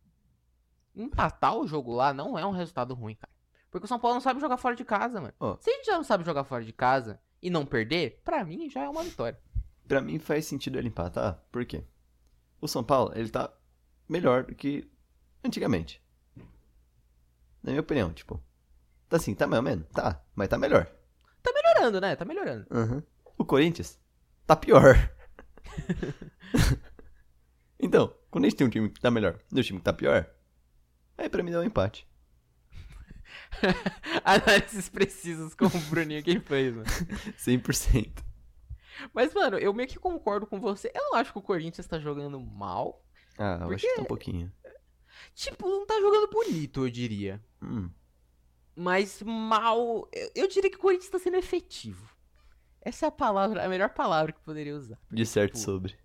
[0.94, 3.32] empatar o jogo lá, não é um resultado ruim, cara.
[3.70, 5.34] Porque o São Paulo não sabe jogar fora de casa, mano.
[5.40, 5.56] Ó.
[5.62, 8.70] Se a gente já não sabe jogar fora de casa e não perder, pra mim
[8.70, 9.40] já é uma vitória.
[9.88, 11.86] Pra mim faz sentido ele empatar, por quê?
[12.60, 13.54] O São Paulo, ele tá
[14.10, 14.92] melhor do que
[15.42, 16.04] antigamente.
[17.64, 18.44] Na minha opinião, tipo.
[19.08, 19.88] Tá assim, tá mais ou menos?
[19.94, 20.92] Tá, mas tá melhor.
[21.42, 22.16] Tá melhorando, né?
[22.16, 22.68] Tá melhorando.
[22.70, 23.02] Uhum.
[23.38, 24.00] O Corinthians
[24.46, 24.96] tá pior.
[27.80, 29.94] então, quando a gente tem um time que tá melhor e um time que tá
[29.94, 30.30] pior,
[31.18, 32.08] aí pra mim dá um empate.
[34.24, 36.88] Análises precisas como o Bruninho quem fez, mano.
[37.38, 38.24] 100%.
[39.14, 40.92] Mas, mano, eu meio que concordo com você.
[40.94, 43.04] Eu não acho que o Corinthians tá jogando mal.
[43.38, 44.52] Ah, eu acho que tá um pouquinho.
[45.34, 47.42] Tipo, não tá jogando bonito, eu diria.
[47.62, 47.90] Hum,
[48.76, 50.08] Mas mal.
[50.14, 52.10] Eu, eu diria que o Corinthians tá sendo efetivo.
[52.82, 54.98] Essa é a palavra, a melhor palavra que poderia usar.
[55.12, 55.96] de certo tipo, sobre.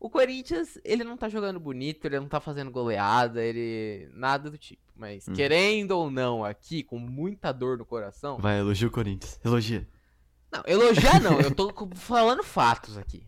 [0.00, 4.08] O Corinthians, ele não tá jogando bonito, ele não tá fazendo goleada, ele.
[4.12, 4.82] nada do tipo.
[4.96, 5.32] Mas, Hum.
[5.34, 8.38] querendo ou não, aqui, com muita dor no coração.
[8.38, 9.40] Vai, elogia o Corinthians.
[9.44, 9.88] Elogia.
[10.52, 13.26] Não, elogiar não, eu tô falando fatos aqui.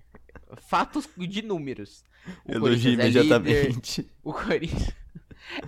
[0.69, 2.05] Fatos de números.
[2.45, 2.61] O Elogia
[2.97, 4.11] Corinthians é líder- imediatamente.
[4.23, 4.95] O Corinthians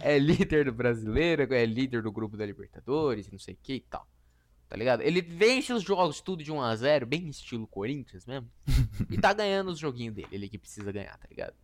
[0.01, 3.81] é líder do brasileiro, é líder do grupo da Libertadores, não sei o que e
[3.81, 4.07] tal.
[4.69, 5.01] Tá ligado?
[5.01, 8.51] Ele vence os jogos tudo de 1x0, bem estilo Corinthians mesmo.
[9.11, 11.55] e tá ganhando os joguinhos dele, ele que precisa ganhar, tá ligado?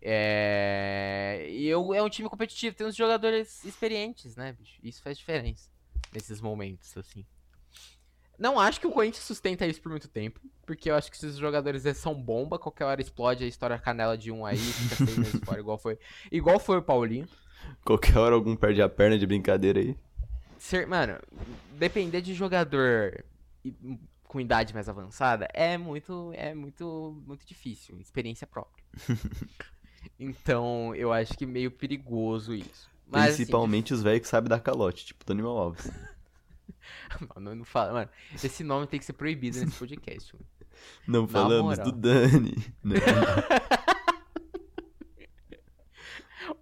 [0.00, 1.46] É.
[1.50, 4.78] E eu, é um time competitivo, tem uns jogadores experientes, né, bicho?
[4.82, 5.68] Isso faz diferença
[6.12, 7.26] nesses momentos, assim.
[8.38, 11.36] Não acho que o Corinthians sustenta isso por muito tempo, porque eu acho que esses
[11.36, 15.40] jogadores são bomba, qualquer hora explode a história canela de um aí, fica seis meses
[15.44, 15.98] fora, igual foi,
[16.30, 17.28] igual foi o Paulinho.
[17.84, 19.96] Qualquer hora algum perde a perna de brincadeira aí.
[20.58, 21.18] Ser, mano,
[21.78, 23.24] depender de jogador
[24.24, 28.84] com idade mais avançada é muito, é muito, muito difícil, experiência própria.
[30.18, 32.90] então, eu acho que meio perigoso isso.
[33.06, 35.90] Mas, assim, Principalmente os velhos que sabem dar calote, tipo Daniel Alves.
[37.40, 38.10] Não, não fala, mano.
[38.34, 40.46] Esse nome tem que ser proibido nesse podcast, mano.
[41.06, 41.84] Não falamos moral.
[41.84, 42.56] do Dani.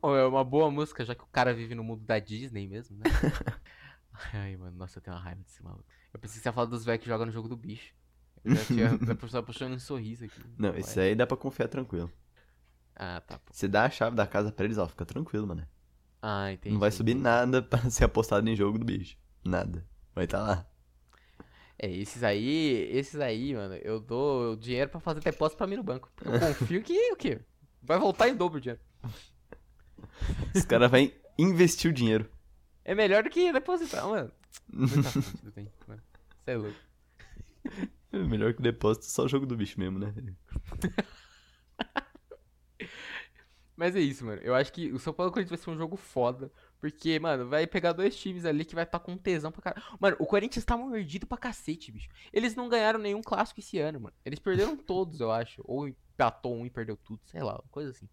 [0.01, 2.99] Ou é uma boa música, já que o cara vive no mundo da Disney mesmo,
[2.99, 3.05] né?
[4.35, 5.85] Ai, mano, nossa, eu tenho uma raiva desse maluco.
[6.13, 7.95] Eu pensei que você ia falar dos velhos que jogam no jogo do bicho.
[8.45, 10.41] Eu já tinha a pessoa puxando um sorriso aqui.
[10.59, 12.11] Não, esse aí dá pra confiar tranquilo.
[12.95, 13.53] Ah, tá, pô.
[13.53, 15.67] Você dá a chave da casa pra eles, ó, fica tranquilo, mano.
[16.21, 16.73] Ah, entendi.
[16.73, 17.25] Não vai subir entendi.
[17.25, 19.17] nada pra ser apostado em jogo do bicho.
[19.45, 19.85] Nada.
[20.15, 20.67] Vai tá lá.
[21.79, 25.83] É, esses aí, esses aí, mano, eu dou dinheiro pra fazer depósito pra mim no
[25.83, 26.11] banco.
[26.25, 27.41] Eu confio que o quê?
[27.83, 28.81] Vai voltar em dobro o dinheiro.
[30.55, 32.31] Os caras vão investir o dinheiro.
[32.85, 34.31] É melhor do que depositar, mano.
[34.71, 35.71] Você
[36.47, 36.79] é louco.
[38.13, 40.15] É melhor que o depósito, só o jogo do bicho mesmo, né?
[43.77, 44.41] Mas é isso, mano.
[44.43, 46.53] Eu acho que o São Paulo Corinthians vai ser um jogo foda.
[46.83, 49.87] Porque, mano, vai pegar dois times ali que vai estar com tesão pra caralho.
[50.01, 52.09] Mano, o Corinthians tá mordido pra cacete, bicho.
[52.33, 54.17] Eles não ganharam nenhum clássico esse ano, mano.
[54.25, 55.63] Eles perderam todos, eu acho.
[55.65, 58.09] Ou empatou um e perdeu tudo, sei lá, uma coisa assim.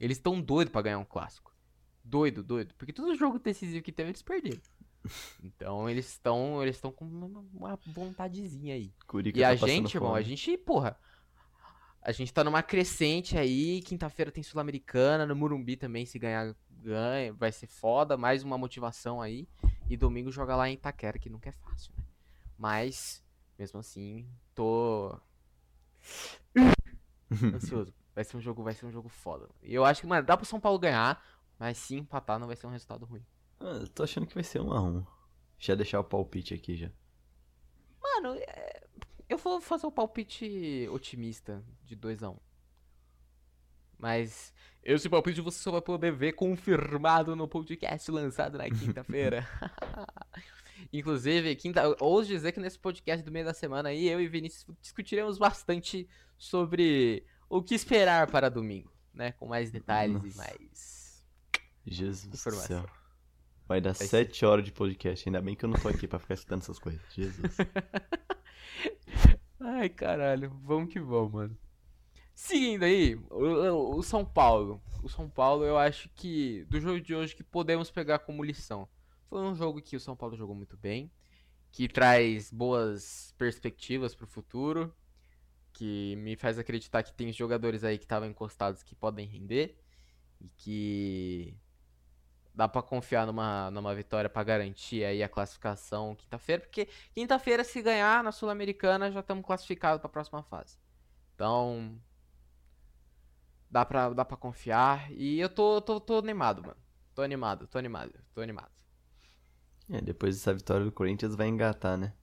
[0.00, 1.54] Eles estão doidos pra ganhar um clássico.
[2.02, 2.74] Doido, doido.
[2.78, 4.60] Porque todo jogo decisivo que teve, eles perderam.
[5.42, 8.94] Então eles estão eles estão com uma, uma vontadezinha aí.
[9.04, 10.96] Curica E tá a gente, irmão, a gente, porra.
[12.02, 13.80] A gente tá numa crescente aí.
[13.82, 15.24] Quinta-feira tem Sul-Americana.
[15.24, 17.32] No Murumbi também, se ganhar, ganha.
[17.32, 18.16] Vai ser foda.
[18.16, 19.48] Mais uma motivação aí.
[19.88, 22.04] E domingo joga lá em Itaquera, que nunca é fácil, né?
[22.58, 23.22] Mas,
[23.58, 25.16] mesmo assim, tô.
[27.54, 27.94] ansioso.
[28.14, 29.48] Vai ser um jogo, vai ser um jogo foda.
[29.62, 31.22] E eu acho que, mano, dá pro São Paulo ganhar.
[31.58, 33.24] Mas se empatar, não vai ser um resultado ruim.
[33.60, 35.06] Ah, eu tô achando que vai ser um a um.
[35.58, 36.90] Já deixar o palpite aqui já.
[38.02, 38.81] Mano, é...
[39.32, 42.36] Eu vou fazer o palpite otimista de 2x1.
[43.98, 44.52] Mas
[44.84, 49.48] esse palpite você só vai poder ver confirmado no podcast lançado na quinta-feira.
[50.92, 54.66] Inclusive, quinta, ouso dizer que nesse podcast do meio da semana aí, eu e Vinícius
[54.82, 59.32] discutiremos bastante sobre o que esperar para domingo, né?
[59.32, 60.28] Com mais detalhes Nossa.
[60.28, 61.26] e mais
[61.86, 62.84] Jesus do céu.
[63.66, 65.26] Vai dar Vai sete horas de podcast.
[65.26, 67.00] Ainda bem que eu não tô aqui pra ficar escutando essas coisas.
[67.14, 67.56] Jesus.
[69.60, 71.58] Ai, caralho, vamos que vamos, mano.
[72.34, 73.36] Seguindo aí, o,
[73.94, 74.82] o- o São Paulo.
[75.02, 78.88] O São Paulo, eu acho que do jogo de hoje que podemos pegar como lição.
[79.28, 81.10] Foi um jogo que o São Paulo jogou muito bem,
[81.72, 84.94] que traz boas perspectivas pro futuro,
[85.72, 89.78] que me faz acreditar que tem jogadores aí que estavam encostados que podem render
[90.40, 91.56] e que
[92.54, 97.80] dá pra confiar numa, numa vitória pra garantir aí a classificação quinta-feira, porque Quinta-feira, se
[97.82, 100.76] ganhar na Sul-Americana, já estamos classificados para a próxima fase.
[101.34, 101.98] Então,
[103.70, 105.10] dá pra, dá pra confiar.
[105.12, 106.76] E eu tô, tô, tô animado, mano.
[107.14, 108.70] Tô animado, tô animado, tô animado.
[109.90, 112.14] É, depois dessa vitória do Corinthians vai engatar, né?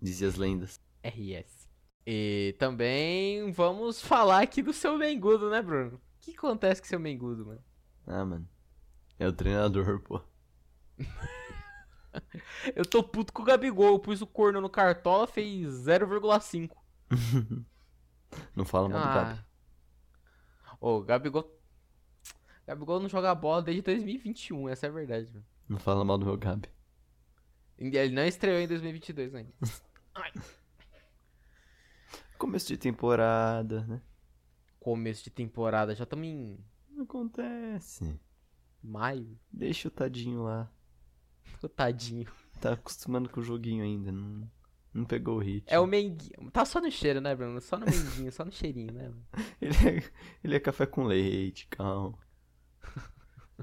[0.00, 0.80] Dizia as lendas.
[1.02, 1.68] RS.
[2.06, 5.96] E também vamos falar aqui do seu Mengudo, né, Bruno?
[5.96, 7.64] O que acontece com seu Mengudo, mano?
[8.06, 8.48] Ah, mano.
[9.18, 10.20] É o treinador, pô.
[12.76, 13.94] Eu tô puto com o Gabigol.
[13.94, 16.76] Eu pus o corno no cartola, fez 0,5.
[18.54, 19.40] Não fala mal do Gabi.
[19.40, 20.76] Ah.
[20.80, 21.58] Ô, o Gabigol.
[22.66, 25.44] Gabigol não joga bola desde 2021, essa é a verdade, mano.
[25.68, 26.68] Não fala mal do meu Gabi.
[27.76, 29.52] Ele não estreou em 2022 ainda.
[32.38, 34.00] Começo de temporada, né?
[34.80, 36.58] Começo de temporada, já estamos em
[37.00, 38.18] Acontece.
[38.82, 39.38] Maio.
[39.52, 40.70] Deixa o tadinho lá.
[41.76, 42.28] Tadinho.
[42.60, 44.10] Tá acostumando com o joguinho ainda.
[44.10, 44.50] Não,
[44.92, 45.68] não pegou o ritmo.
[45.70, 46.50] É o menguinho.
[46.50, 47.60] Tá só no cheiro, né, Bruno?
[47.60, 49.12] Só no menguinho, só no cheirinho, né?
[49.60, 50.10] Ele é,
[50.42, 52.18] ele é café com leite, calma.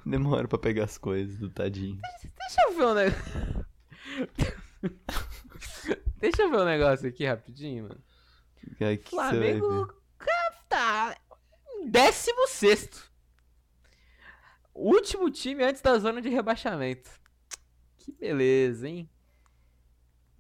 [0.06, 2.00] Demora pra pegar as coisas do tadinho.
[2.22, 3.66] Deixa eu ver um negócio.
[6.20, 8.02] Deixa eu ver um negócio aqui rapidinho, mano.
[8.80, 9.02] Ver?
[9.04, 9.94] Flamengo
[10.70, 11.18] tá.
[11.68, 13.09] em 16.
[14.82, 17.10] Último time antes da zona de rebaixamento.
[17.98, 19.10] Que beleza, hein?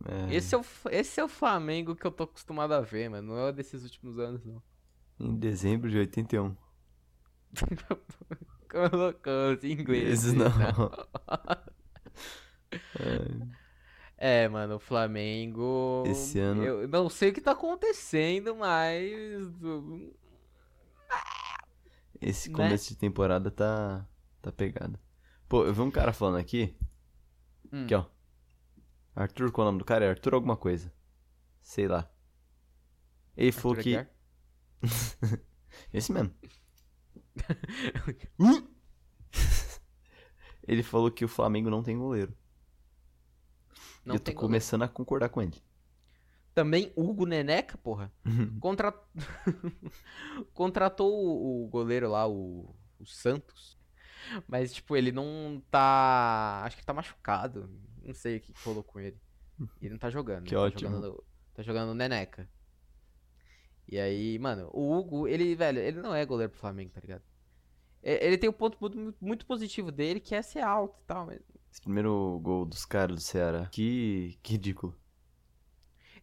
[0.05, 3.35] É, Esse é, o, esse é o Flamengo que eu tô acostumado a ver, mano.
[3.35, 4.61] Não é desses últimos anos, não.
[5.19, 6.55] Em dezembro de 81.
[8.71, 10.23] Colocou os ingleses.
[10.25, 10.47] Esses não.
[14.17, 16.03] É, mano, o Flamengo.
[16.05, 19.11] Esse ano- Eu não sei o que tá acontecendo, mas.
[22.21, 22.55] Esse Né?
[22.55, 24.05] começo de temporada tá,
[24.41, 24.99] tá pegado.
[25.47, 26.75] Pô, eu vi um cara falando aqui.
[27.71, 27.85] Hum.
[27.85, 28.05] Aqui, ó.
[29.15, 30.05] Arthur, qual é o nome do cara?
[30.05, 30.93] É Arthur alguma coisa.
[31.61, 32.09] Sei lá.
[33.35, 34.05] Ele falou que.
[35.93, 36.33] Esse mesmo.
[40.67, 42.31] Ele falou que o Flamengo não tem goleiro.
[44.05, 44.39] Não eu tô tem goleiro.
[44.39, 45.59] começando a concordar com ele.
[46.53, 48.13] Também Hugo Neneca, porra.
[48.59, 48.91] Contra...
[50.53, 53.78] Contratou o, o goleiro lá, o, o Santos.
[54.47, 56.61] Mas, tipo, ele não tá.
[56.65, 57.69] Acho que tá machucado.
[58.03, 59.17] Não sei o que rolou com ele.
[59.81, 60.45] Ele não tá jogando.
[60.45, 60.89] Que ele ótimo.
[60.89, 62.49] Tá jogando, tá jogando Neneca.
[63.91, 67.23] E aí, mano, o Hugo, ele, velho, ele não é goleiro pro Flamengo, tá ligado?
[68.01, 68.77] Ele tem um ponto
[69.19, 73.15] muito, positivo dele, que é ser alto e tal, mas Esse primeiro gol dos caras
[73.15, 73.67] do Ceará.
[73.71, 74.97] Que, que ridículo.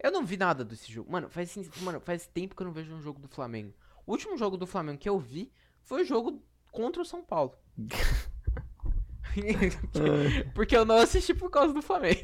[0.03, 1.11] Eu não vi nada desse jogo.
[1.11, 3.75] Mano faz, mano, faz tempo que eu não vejo um jogo do Flamengo.
[4.07, 6.43] O último jogo do Flamengo que eu vi foi o jogo
[6.77, 7.57] contra o São Paulo.
[10.55, 12.21] Porque eu não assisti por causa do Flamengo.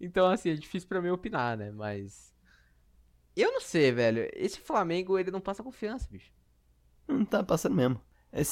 [0.00, 1.70] Então, assim, é difícil pra mim opinar, né?
[1.70, 2.34] Mas.
[3.36, 4.28] Eu não sei, velho.
[4.34, 6.32] Esse Flamengo, ele não passa confiança, bicho.
[7.06, 8.00] Não tá passando mesmo.
[8.32, 8.44] É, é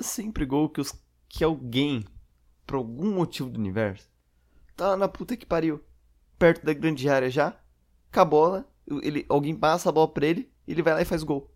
[0.00, 0.94] sempre gol que, os,
[1.28, 2.04] que alguém,
[2.64, 4.08] por algum motivo do universo,
[4.76, 5.82] tá na puta que pariu.
[6.38, 7.60] Perto da grande área já,
[8.12, 11.24] com a bola, ele, alguém passa a bola pra ele, ele vai lá e faz
[11.24, 11.52] gol.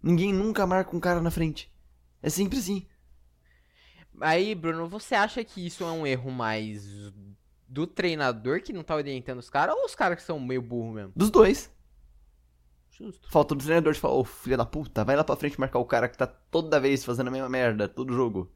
[0.00, 1.73] Ninguém nunca marca um cara na frente.
[2.24, 2.86] É sempre assim.
[4.20, 6.86] Aí, Bruno, você acha que isso é um erro mais
[7.68, 10.92] do treinador que não tá orientando os caras ou os caras que são meio burro
[10.92, 11.12] mesmo?
[11.16, 11.70] Dos dois.
[12.90, 13.28] Justo.
[13.30, 15.84] Falta do treinador de falar, ô filha da puta, vai lá pra frente marcar o
[15.84, 18.50] cara que tá toda vez fazendo a mesma merda, todo jogo.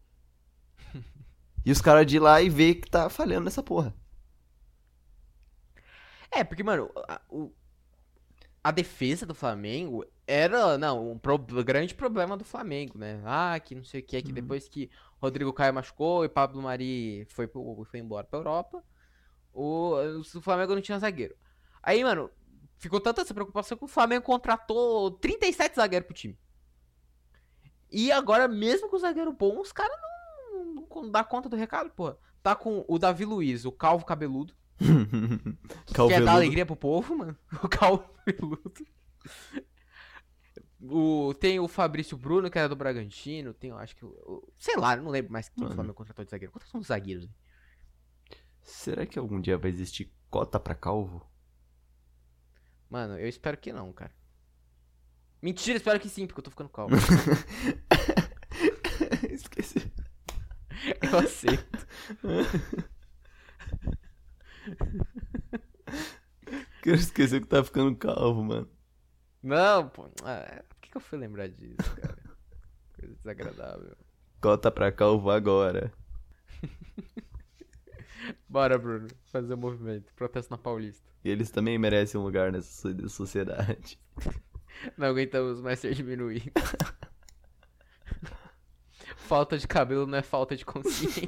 [1.65, 3.95] e os caras de ir lá e ver que tá falhando nessa porra.
[6.31, 7.53] É, porque, mano, a, o-
[8.63, 13.21] a defesa do Flamengo era, não, um pro- grande problema do Flamengo, né?
[13.25, 17.27] Ah, que não sei o que, que depois que Rodrigo Caio machucou e Pablo Mari
[17.31, 18.85] foi, pro- foi embora pra Europa,
[19.53, 21.35] o, o Flamengo não tinha zagueiro.
[21.83, 22.31] Aí, mano,
[22.77, 26.39] ficou tanta essa preocupação que o Flamengo contratou 37 zagueiros pro time.
[27.91, 29.97] E agora, mesmo com o zagueiro bom, os caras
[30.53, 32.19] não, não, não dá conta do recado, porra.
[32.43, 34.55] Tá com o Davi Luiz, o calvo cabeludo.
[34.79, 36.25] Quer Calveludo.
[36.27, 37.37] dar alegria pro povo, mano?
[37.65, 38.73] O calvo cabeludo.
[40.81, 43.53] O, tem o Fabrício Bruno, que era do Bragantino.
[43.53, 44.07] Tem, eu acho que.
[44.59, 45.73] sei lá, não lembro mais quem o.
[45.73, 46.53] Flamengo contratou de zagueiro.
[46.53, 47.29] Quantos são os zagueiros?
[48.63, 51.27] Será que algum dia vai existir cota pra calvo?
[52.89, 54.15] Mano, eu espero que não, cara.
[55.43, 56.97] Mentira, espero que sim, porque eu tô ficando calmo.
[59.31, 59.93] Esqueci.
[61.03, 61.87] eu aceito.
[66.85, 68.69] Eu esqueci que tá ficando calvo, mano.
[69.43, 70.05] Não, pô.
[70.05, 70.23] Que
[70.99, 72.19] eu fui lembrar disso, cara?
[72.99, 73.97] Coisa desagradável.
[74.41, 75.93] Cota pra calvo agora.
[78.49, 80.13] Bora, Bruno, fazer o movimento.
[80.15, 81.09] Protesto na Paulista.
[81.25, 83.99] E eles também merecem um lugar nessa so- sociedade.
[84.97, 86.53] Não aguentamos mais ser diminuídos.
[89.17, 91.27] falta de cabelo não é falta de consciência.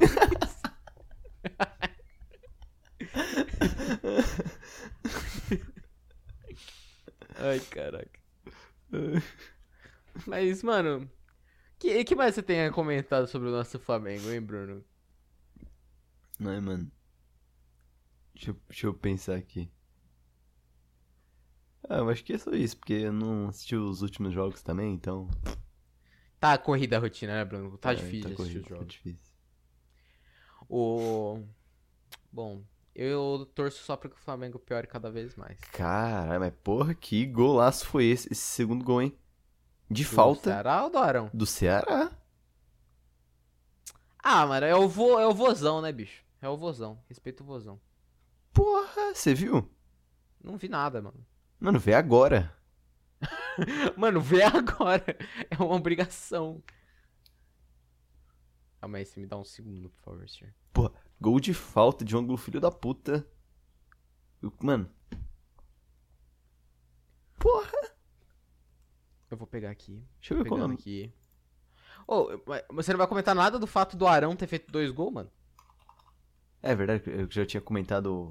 [7.36, 8.20] Ai, caraca.
[10.26, 11.10] Mas, mano,
[11.78, 14.84] que, que mais você tem a comentar sobre o nosso Flamengo, hein, Bruno?
[16.38, 16.90] Não é, mano?
[18.34, 19.70] Deixa eu, deixa eu pensar aqui.
[21.88, 24.92] Ah, eu acho que é só isso, porque eu não assisti os últimos jogos também,
[24.92, 25.28] então.
[26.38, 27.76] Tá corrida a rotina, né, Bruno?
[27.78, 28.86] Tá é, difícil tá de assistir os tá jogos.
[28.86, 29.34] difícil.
[30.68, 31.42] O...
[32.30, 32.62] Bom,
[32.94, 35.58] eu torço só pra que o Flamengo piore cada vez mais.
[35.72, 38.30] Caralho, mas porra, que golaço foi esse?
[38.30, 39.18] Esse segundo gol, hein?
[39.90, 41.30] De Do falta Ceará ou do Arão?
[41.34, 42.12] do Ceará.
[44.22, 46.22] Ah, mano, é o, vo, é o vozão, né, bicho?
[46.40, 47.02] É o vozão.
[47.08, 47.80] Respeito o vozão.
[48.52, 49.68] Porra, você viu?
[50.42, 51.26] Não vi nada, mano.
[51.58, 52.54] Mano, vê agora.
[53.96, 55.04] Mano, vê agora.
[55.50, 56.62] É uma obrigação.
[58.80, 60.54] Calma aí, você me dá um segundo, por favor, senhor.
[60.72, 63.26] Porra, gol de falta de um ângulo filho da puta.
[64.62, 64.90] Mano.
[67.38, 67.79] Porra.
[69.30, 70.02] Eu vou pegar aqui.
[70.18, 71.12] Deixa eu ver qual aqui.
[72.46, 75.30] Mas você não vai comentar nada do fato do Arão ter feito dois gols, mano?
[76.62, 78.28] É verdade, eu já tinha comentado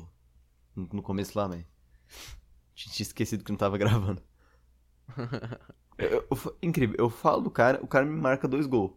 [0.76, 1.66] no começo lá, mas.
[2.76, 4.22] Tinha esquecido que não tava gravando.
[5.98, 8.94] Eu- eu- incrível, eu falo do cara, o cara me marca dois gols.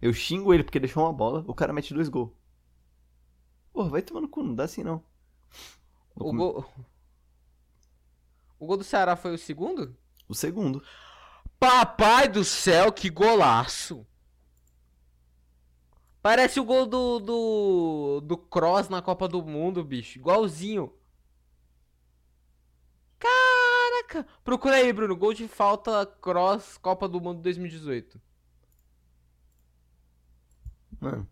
[0.00, 2.32] Eu xingo ele porque deixou uma bola, o cara mete dois gols.
[3.72, 5.04] Porra, vai tomando cu, não dá assim não.
[6.16, 6.64] Vou O gol...
[8.58, 9.96] O gol do Ceará foi o segundo?
[10.30, 10.80] O segundo.
[11.58, 14.06] Papai do céu, que golaço!
[16.22, 20.18] Parece o gol do, do, do Cross na Copa do Mundo, bicho.
[20.18, 20.94] Igualzinho.
[23.18, 24.24] Caraca!
[24.44, 25.16] Procura aí, Bruno.
[25.16, 28.20] Gol de falta Cross Copa do Mundo 2018.
[31.00, 31.28] Mano,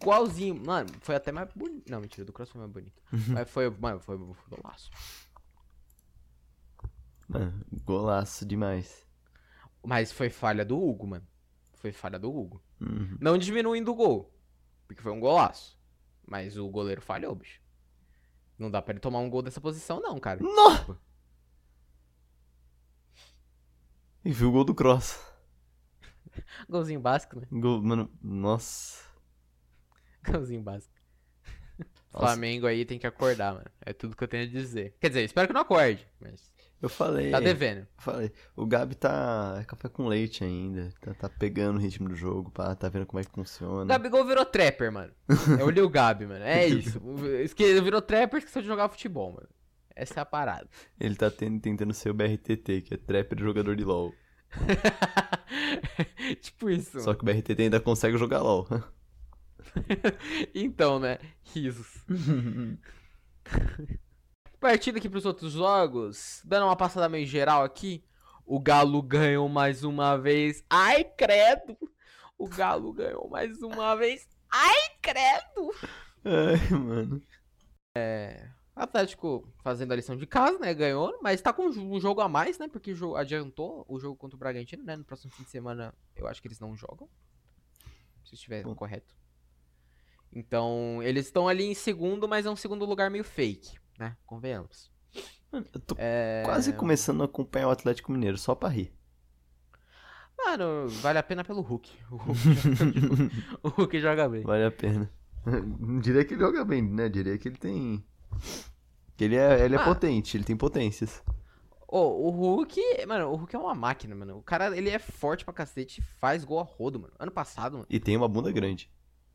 [0.00, 0.54] Igualzinho.
[0.64, 1.90] Mano, foi até mais bonito.
[1.90, 3.02] Não, mentira, do Cross foi mais bonito.
[3.28, 4.88] Mas foi, mano, foi, foi golaço.
[7.32, 9.06] Mano, golaço demais.
[9.84, 11.26] Mas foi falha do Hugo, mano.
[11.74, 12.62] Foi falha do Hugo.
[12.80, 13.16] Uhum.
[13.20, 14.32] Não diminuindo o gol.
[14.86, 15.78] Porque foi um golaço.
[16.26, 17.60] Mas o goleiro falhou, bicho.
[18.58, 20.40] Não dá pra ele tomar um gol dessa posição, não, cara.
[20.40, 20.96] Nó!
[24.24, 25.20] E viu o gol do Cross.
[26.68, 27.46] Golzinho básico, né?
[27.50, 29.02] Gol, mano, nossa.
[30.24, 30.94] Golzinho básico.
[32.12, 32.26] Nossa.
[32.26, 33.70] Flamengo aí tem que acordar, mano.
[33.80, 34.94] É tudo que eu tenho a dizer.
[35.00, 36.06] Quer dizer, espero que não acorde.
[36.20, 36.51] Mas
[36.82, 37.30] Eu falei.
[37.30, 37.78] tá devendo.
[37.78, 38.32] Eu falei.
[38.56, 39.58] O Gabi tá.
[39.60, 40.90] É café com leite ainda.
[41.00, 43.84] Tá, tá pegando o ritmo do jogo, pá, tá vendo como é que O funciona.
[43.86, 45.12] Gabigol virou trapper, mano.
[45.60, 46.44] Eu li o Gabi, mano.
[46.44, 47.00] É isso.
[47.40, 49.48] Esque- Virou trapper e esqueceu de jogar futebol, mano.
[49.94, 50.68] Essa é a parada.
[50.98, 54.12] Ele tá ten- tentando ser o BRTT, que é trapper jogador de LOL.
[56.42, 57.00] tipo isso.
[57.00, 58.66] Só que o BRTT ainda consegue jogar LOL.
[60.54, 61.18] então, né?
[61.54, 62.04] Risos.
[64.62, 68.04] Partindo aqui pros outros jogos, dando uma passada meio geral aqui.
[68.46, 70.64] O Galo ganhou mais uma vez.
[70.70, 71.76] Ai, credo!
[72.38, 74.24] O Galo ganhou mais uma vez.
[74.48, 75.74] Ai, credo!
[76.24, 77.20] Ai, mano.
[78.76, 80.72] Atlético fazendo a lição de casa, né?
[80.72, 82.68] Ganhou, mas tá com um jogo a mais, né?
[82.68, 84.94] Porque adiantou o jogo contra o Bragantino, né?
[84.94, 87.08] No próximo fim de semana, eu acho que eles não jogam.
[88.24, 88.76] Se estiver Bom.
[88.76, 89.12] correto.
[90.32, 94.16] Então, eles estão ali em segundo, mas é um segundo lugar meio fake, né?
[94.26, 94.90] Convenhamos.
[95.50, 96.42] Mano, eu tô É...
[96.44, 98.92] quase começando a acompanhar o Atlético Mineiro, só pra rir.
[100.36, 101.90] Mano, vale a pena pelo Hulk.
[102.10, 102.40] O Hulk,
[103.62, 104.42] o Hulk joga bem.
[104.42, 105.10] Vale a pena.
[105.78, 107.08] Não diria que ele joga bem, né?
[107.08, 108.04] Diria que ele tem.
[109.16, 109.84] Que ele é, ele é Ah.
[109.84, 111.22] potente, ele tem potências.
[111.86, 114.38] Ô, o Hulk, mano, o Hulk é uma máquina, mano.
[114.38, 117.12] O cara, ele é forte pra cacete, faz gol a rodo, mano.
[117.18, 118.90] Ano passado, mano, E tem uma bunda grande.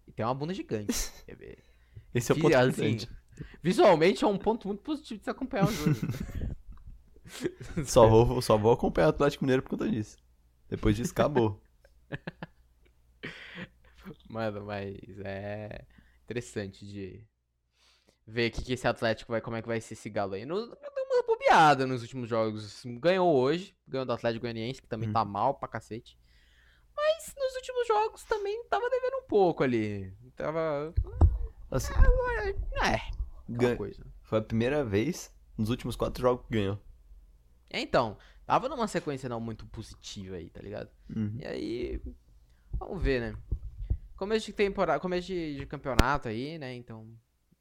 [0.07, 0.91] e tem uma bunda gigante.
[2.13, 3.09] Esse é o ponto assim, importante.
[3.61, 5.95] Visualmente é um ponto muito positivo de se acompanhar o jogo.
[7.85, 10.17] Só vou, só vou acompanhar o Atlético Mineiro por conta disso.
[10.69, 11.61] Depois disso, acabou.
[14.29, 15.85] Mano, mas é
[16.23, 17.23] interessante de
[18.25, 20.45] ver que, que esse Atlético vai, como é que vai ser esse galo aí.
[20.45, 20.77] No, deu
[21.11, 22.81] uma bobeada nos últimos jogos.
[22.85, 26.17] Ganhou hoje, ganhou do Atlético Goianiense, que também tá mal pra cacete.
[26.95, 30.13] Mas nos últimos jogos também tava devendo um pouco ali.
[30.35, 30.93] Tava.
[31.69, 31.93] Assim,
[32.81, 34.05] É, aquela gan- coisa.
[34.23, 36.79] foi a primeira vez nos últimos quatro jogos que ganhou.
[37.69, 40.89] É, então, tava numa sequência não muito positiva aí, tá ligado?
[41.15, 41.37] Uhum.
[41.39, 42.01] E aí,
[42.77, 43.37] vamos ver, né?
[44.15, 46.73] Começo de temporada, começo de, de campeonato aí, né?
[46.73, 47.03] Então,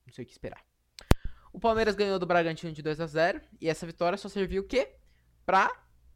[0.07, 0.64] não sei o que esperar.
[1.53, 4.66] O Palmeiras ganhou do Bragantino de 2 a 0 e essa vitória só serviu o
[4.66, 4.95] quê?
[5.45, 5.70] Pra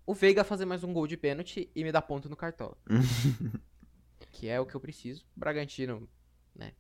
[0.07, 2.77] o Veiga fazer mais um gol de pênalti e me dar ponto no cartola.
[4.33, 5.25] que é o que eu preciso.
[5.37, 6.09] Bragantino,
[6.55, 6.73] né?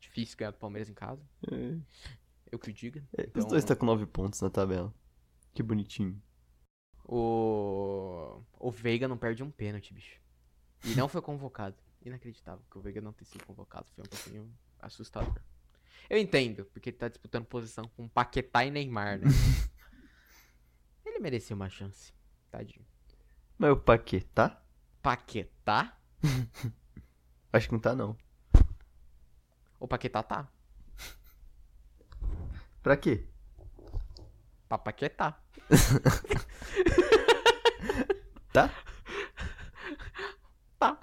[0.00, 1.22] Difícil ganhar do Palmeiras em casa.
[2.50, 3.06] Eu que o diga.
[3.16, 4.92] É, Os Então, dois tá com nove pontos na tabela.
[5.52, 6.20] Que bonitinho.
[7.04, 8.42] O.
[8.58, 10.20] O Veiga não perde um pênalti, bicho.
[10.84, 11.76] E não foi convocado.
[12.02, 13.86] Inacreditável que o Veiga não ter sido convocado.
[13.94, 15.34] Foi um pouquinho assustador.
[16.08, 19.26] Eu entendo, porque ele tá disputando posição com Paquetá e Neymar, né?
[21.04, 22.12] ele merecia uma chance.
[22.50, 22.86] Tadinho.
[23.58, 24.62] Mas o Paquetá?
[25.02, 25.96] Paquetá?
[27.52, 28.16] Acho que não tá, não.
[29.80, 30.48] O Paquetá tá.
[32.82, 33.26] Pra quê?
[34.68, 35.42] Pra Paquetá.
[38.52, 38.68] Tá?
[40.76, 40.98] Tá.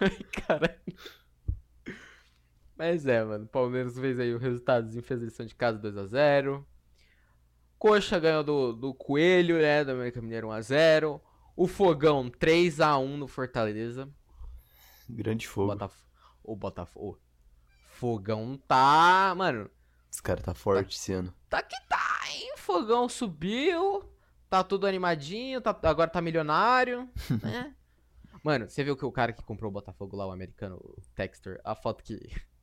[0.00, 0.80] Ai, caralho.
[2.76, 3.44] Mas é, mano.
[3.44, 6.64] O Palmeiras fez aí o resultadozinho, fez a lição de casa 2x0.
[7.78, 9.84] Coxa ganhou do, do Coelho, né?
[9.84, 11.20] Do América Mineiro 1x0.
[11.58, 14.08] O Fogão 3x1 no Fortaleza.
[15.10, 15.72] Grande fogo.
[15.72, 16.04] Botaf...
[16.44, 17.20] O Botafogo.
[17.88, 19.34] Fogão tá.
[19.36, 19.68] Mano,
[20.08, 21.34] Esse cara tá forte esse ano.
[21.48, 22.52] tá que tá, hein?
[22.58, 24.08] Fogão subiu.
[24.48, 25.60] Tá tudo animadinho.
[25.60, 25.76] Tá...
[25.82, 27.10] Agora tá milionário.
[27.42, 27.74] né?
[28.44, 31.58] Mano, você viu que o cara que comprou o Botafogo lá, o americano, o Textor,
[31.64, 32.20] a foto que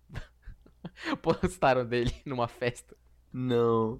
[1.22, 2.96] postaram dele numa festa.
[3.34, 4.00] Não.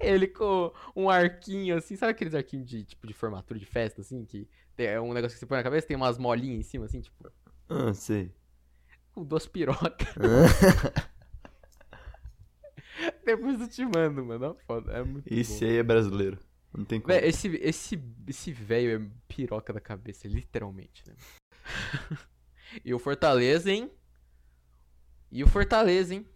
[0.00, 4.24] Ele com um arquinho assim, sabe aqueles arquinhos de tipo de formatura de festa, assim,
[4.24, 6.84] que tem é um negócio que você põe na cabeça, tem umas molinhas em cima,
[6.84, 7.30] assim, tipo,
[7.68, 8.32] Ah, sei.
[9.12, 10.08] com duas pirocas.
[13.24, 14.56] Depois eu te mando, mano.
[14.58, 14.92] É foda.
[14.92, 15.70] É muito Esse bom.
[15.70, 16.38] aí é brasileiro.
[16.76, 17.12] Não tem como.
[17.14, 21.14] Véi, esse, esse, esse velho é piroca da cabeça, literalmente, né?
[22.84, 23.90] e o Fortaleza, hein?
[25.30, 26.26] E o Fortaleza, hein?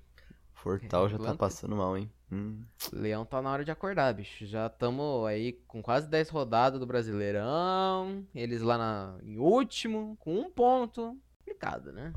[0.53, 2.11] Fortal já tá passando mal, hein?
[2.33, 2.65] Hum.
[2.95, 4.47] Leão tá na hora de acordar, bicho.
[4.47, 8.27] Já estamos aí com quase 10 rodadas do Brasileirão.
[8.35, 11.15] Eles lá na, em último, com um ponto.
[11.41, 12.11] Complicado, né?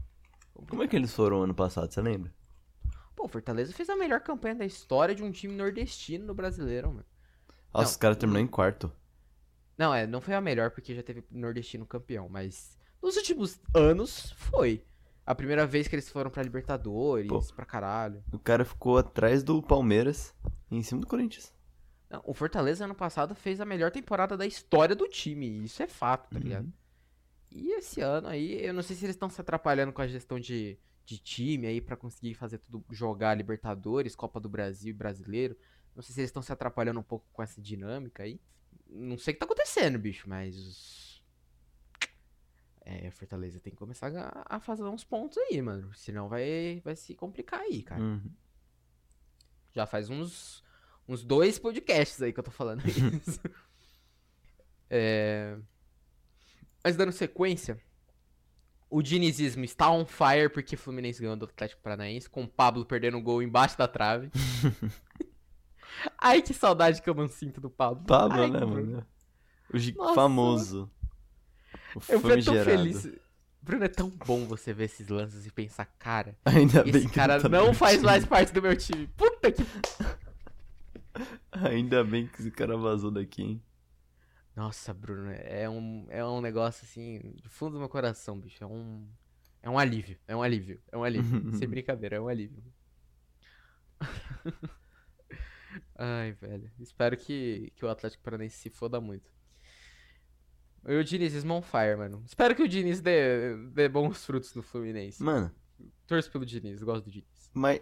[0.69, 2.33] Como é que eles foram ano passado, você lembra?
[3.13, 7.05] Pô, Fortaleza fez a melhor campanha da história de um time nordestino no Brasileirão, mano.
[7.73, 7.91] Nossa, Não.
[7.91, 8.89] os caras terminaram em quarto.
[9.77, 14.31] Não, é, não foi a melhor porque já teve nordestino campeão, mas nos últimos anos
[14.37, 14.81] foi.
[15.25, 17.41] A primeira vez que eles foram pra Libertadores, Pô.
[17.55, 18.23] pra caralho.
[18.31, 20.33] O cara ficou atrás do Palmeiras
[20.69, 21.51] e em cima do Corinthians.
[22.09, 25.87] Não, o Fortaleza ano passado fez a melhor temporada da história do time, isso é
[25.87, 26.43] fato, tá Uhum.
[26.43, 26.73] ligado?
[27.51, 30.39] E esse ano aí, eu não sei se eles estão se atrapalhando com a gestão
[30.39, 35.57] de, de time aí pra conseguir fazer tudo, jogar Libertadores, Copa do Brasil e Brasileiro.
[35.95, 38.39] Não sei se eles estão se atrapalhando um pouco com essa dinâmica aí.
[38.87, 41.14] Não sei o que tá acontecendo, bicho, mas.
[42.85, 45.91] É, Fortaleza tem que começar a, a fazer uns pontos aí, mano.
[45.95, 47.99] Senão vai, vai se complicar aí, cara.
[47.99, 48.31] Uhum.
[49.73, 50.63] Já faz uns,
[51.07, 53.41] uns dois podcasts aí que eu tô falando isso.
[54.87, 55.57] É,
[56.83, 57.81] Mas dando sequência,
[58.87, 62.85] o dinizismo está on fire porque o Fluminense ganhou do Atlético Paranaense, com o Pablo
[62.85, 64.29] perdendo um gol embaixo da trave.
[66.21, 68.05] Ai, que saudade que eu não sinto do Pablo.
[68.05, 69.07] Pablo, Ai, né, mano?
[69.73, 70.91] O Nossa, famoso.
[72.09, 73.07] Eu fui tão feliz.
[73.61, 77.13] Bruno, é tão bom você ver esses lances e pensar, cara, Ainda bem esse que
[77.15, 78.05] cara tá não faz time.
[78.05, 79.07] mais parte do meu time.
[79.17, 79.63] Puta que
[81.51, 83.63] Ainda bem que esse cara vazou daqui, hein?
[84.55, 88.63] Nossa, Bruno, é um, é um negócio assim, do fundo do meu coração, bicho.
[88.63, 89.07] É um.
[89.61, 91.53] É um alívio, é um alívio, é um alívio.
[91.57, 92.63] Sem brincadeira, é um alívio.
[95.97, 96.71] Ai, velho.
[96.79, 99.29] Espero que, que o Atlético Paranaense se foda muito.
[100.87, 102.23] E o Diniz is on fire, mano.
[102.25, 105.21] Espero que o Diniz dê, dê bons frutos no Fluminense.
[105.23, 105.51] Mano,
[106.05, 107.49] Torço pelo Diniz, gosto do Diniz.
[107.53, 107.81] mas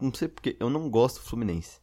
[0.00, 1.80] não sei porque eu não gosto do Fluminense.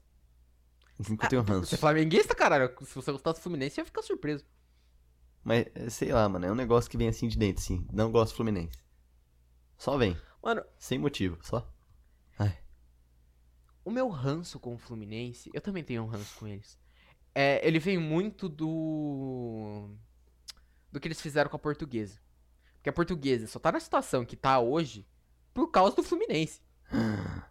[1.00, 1.68] Assim que eu tenho ranço.
[1.70, 2.72] Você é flamenguista, caralho.
[2.86, 4.46] Se você gostasse do Fluminense, eu ia ficar surpreso.
[5.44, 7.88] Mas, é, sei lá, mano, é um negócio que vem assim de dentro, assim.
[7.92, 8.78] Não gosto do Fluminense.
[9.78, 10.16] Só vem.
[10.44, 11.68] Mano, Sem motivo, só.
[13.84, 16.78] o meu ranço com o Fluminense, eu também tenho um ranço com eles.
[17.34, 19.90] É, ele vem muito do.
[20.92, 22.20] Do que eles fizeram com a portuguesa.
[22.76, 25.06] Porque a portuguesa só tá na situação que tá hoje
[25.54, 26.62] por causa do Fluminense.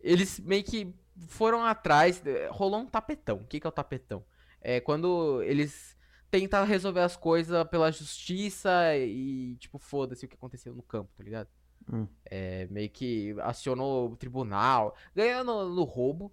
[0.00, 0.94] Eles meio que
[1.26, 2.22] foram atrás.
[2.24, 3.38] eh, Rolou um tapetão.
[3.38, 4.24] O que, que é o tapetão?
[4.60, 5.96] É quando eles
[6.30, 11.24] tentam resolver as coisas pela justiça e, tipo, foda-se o que aconteceu no campo, tá
[11.24, 11.48] ligado?
[11.92, 12.06] Hum.
[12.24, 16.32] É, meio que acionou o tribunal, ganhou no, no roubo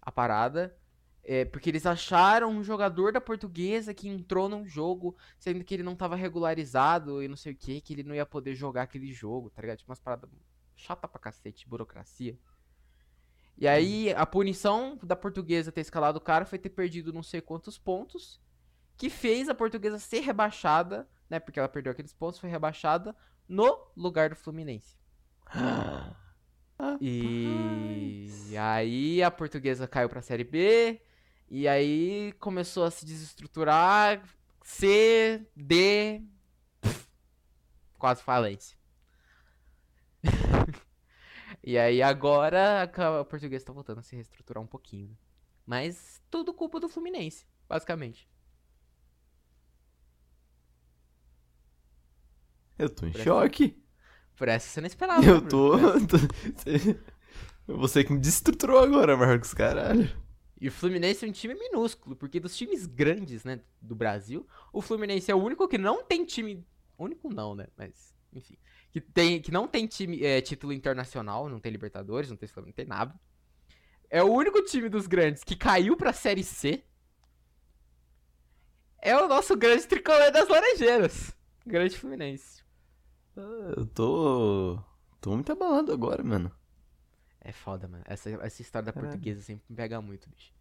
[0.00, 0.74] a parada.
[1.28, 5.82] É, porque eles acharam um jogador da portuguesa que entrou num jogo, sendo que ele
[5.82, 9.12] não tava regularizado e não sei o que, que ele não ia poder jogar aquele
[9.12, 9.78] jogo, tá ligado?
[9.78, 10.30] Tipo umas paradas
[10.76, 12.38] chata pra cacete, burocracia.
[13.58, 17.40] E aí, a punição da portuguesa ter escalado o cara foi ter perdido não sei
[17.40, 18.40] quantos pontos,
[18.96, 21.40] que fez a portuguesa ser rebaixada, né?
[21.40, 23.16] Porque ela perdeu aqueles pontos, foi rebaixada
[23.48, 24.96] no lugar do Fluminense.
[27.00, 31.00] E aí a portuguesa caiu pra Série B.
[31.48, 34.22] E aí começou a se desestruturar.
[34.62, 36.22] C, D.
[36.80, 37.08] pff,
[37.98, 38.76] quase falência.
[41.62, 45.16] e aí agora a a portuguesa tá voltando a se reestruturar um pouquinho.
[45.64, 48.28] Mas tudo culpa do Fluminense, basicamente.
[52.78, 53.82] Eu tô em Parece- choque.
[54.36, 55.24] Por essa você não esperava.
[55.24, 55.72] Eu né, tô.
[57.66, 60.08] Você que me destruturou agora, Marcos, caralho.
[60.58, 64.80] E o Fluminense é um time minúsculo, porque dos times grandes, né, do Brasil, o
[64.80, 66.66] Fluminense é o único que não tem time.
[66.98, 67.66] Único não, né?
[67.76, 68.56] Mas, enfim.
[68.90, 72.72] Que, tem, que não tem time, é, título internacional, não tem Libertadores, não tem, não
[72.72, 73.14] tem nada.
[74.08, 76.82] É o único time dos grandes que caiu pra Série C.
[79.02, 81.36] É o nosso grande tricolor das Laranjeiras.
[81.66, 82.62] Grande Fluminense.
[83.36, 84.78] Ah, Eu tô.
[85.20, 86.50] tô muito abalado agora, mano.
[87.48, 88.02] É foda, mano.
[88.06, 89.12] Essa, essa história da Caralho.
[89.12, 90.52] portuguesa sempre me pega muito, bicho.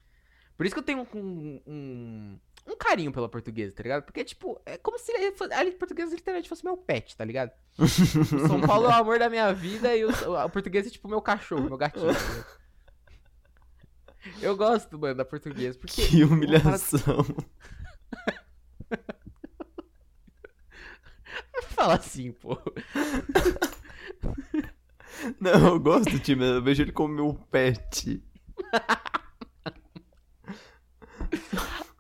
[0.56, 4.04] Por isso que eu tenho um, um, um carinho pela portuguesa, tá ligado?
[4.04, 5.32] Porque, tipo, é como se a
[5.78, 7.52] portuguesa literalmente fosse meu pet, tá ligado?
[7.78, 11.08] O São Paulo é o amor da minha vida e o, a portuguesa é tipo
[11.10, 12.14] meu cachorro, meu gatinho.
[12.14, 12.46] tá?
[14.42, 15.78] Eu gosto, mano, da portuguesa.
[15.78, 17.26] Porque Que parada- humilhação.
[21.70, 22.58] Fala assim, pô.
[25.40, 28.24] Não, eu gosto do time, eu vejo ele como meu pet.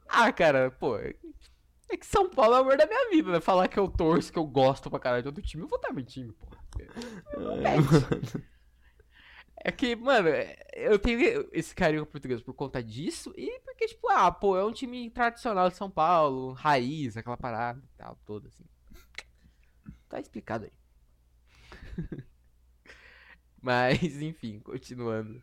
[0.07, 0.97] Ah, cara, pô.
[0.97, 1.13] É
[1.97, 3.39] que São Paulo é o amor da minha vida, né?
[3.41, 5.93] Falar que eu torço, que eu gosto pra caralho de outro time, eu vou estar
[5.93, 6.47] mentindo, pô.
[7.65, 8.45] Ai, mano.
[9.63, 13.59] É que, mano, é- eu tenho esse carinho com o português por conta disso e
[13.61, 17.97] porque, tipo, ah, pô, é um time tradicional de São Paulo, raiz, aquela parada e
[17.97, 18.63] tal, toda assim.
[20.07, 20.71] Tá explicado aí.
[23.65, 25.41] Mas, enfim, continuando.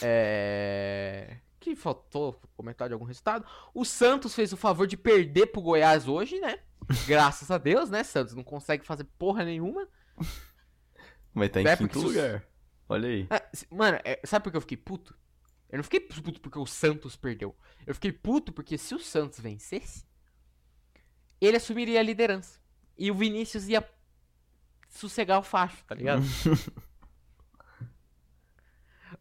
[0.00, 1.36] É.
[1.60, 3.44] Que faltou comentar de algum resultado?
[3.74, 6.60] O Santos fez o favor de perder pro Goiás hoje, né?
[7.06, 8.02] Graças a Deus, né?
[8.02, 9.86] Santos não consegue fazer porra nenhuma.
[11.34, 12.42] Mas tá em É, quinto lugar.
[12.88, 13.26] Olha aí.
[13.28, 15.14] Ah, Mano, é- sabe por que eu fiquei puto?
[15.68, 17.54] Eu não fiquei puto porque o Santos perdeu.
[17.86, 20.06] Eu fiquei puto porque se o Santos vencesse,
[21.38, 22.60] ele assumiria a liderança.
[22.96, 23.86] E o Vinícius ia
[24.88, 26.22] sossegar o facho, tá ligado?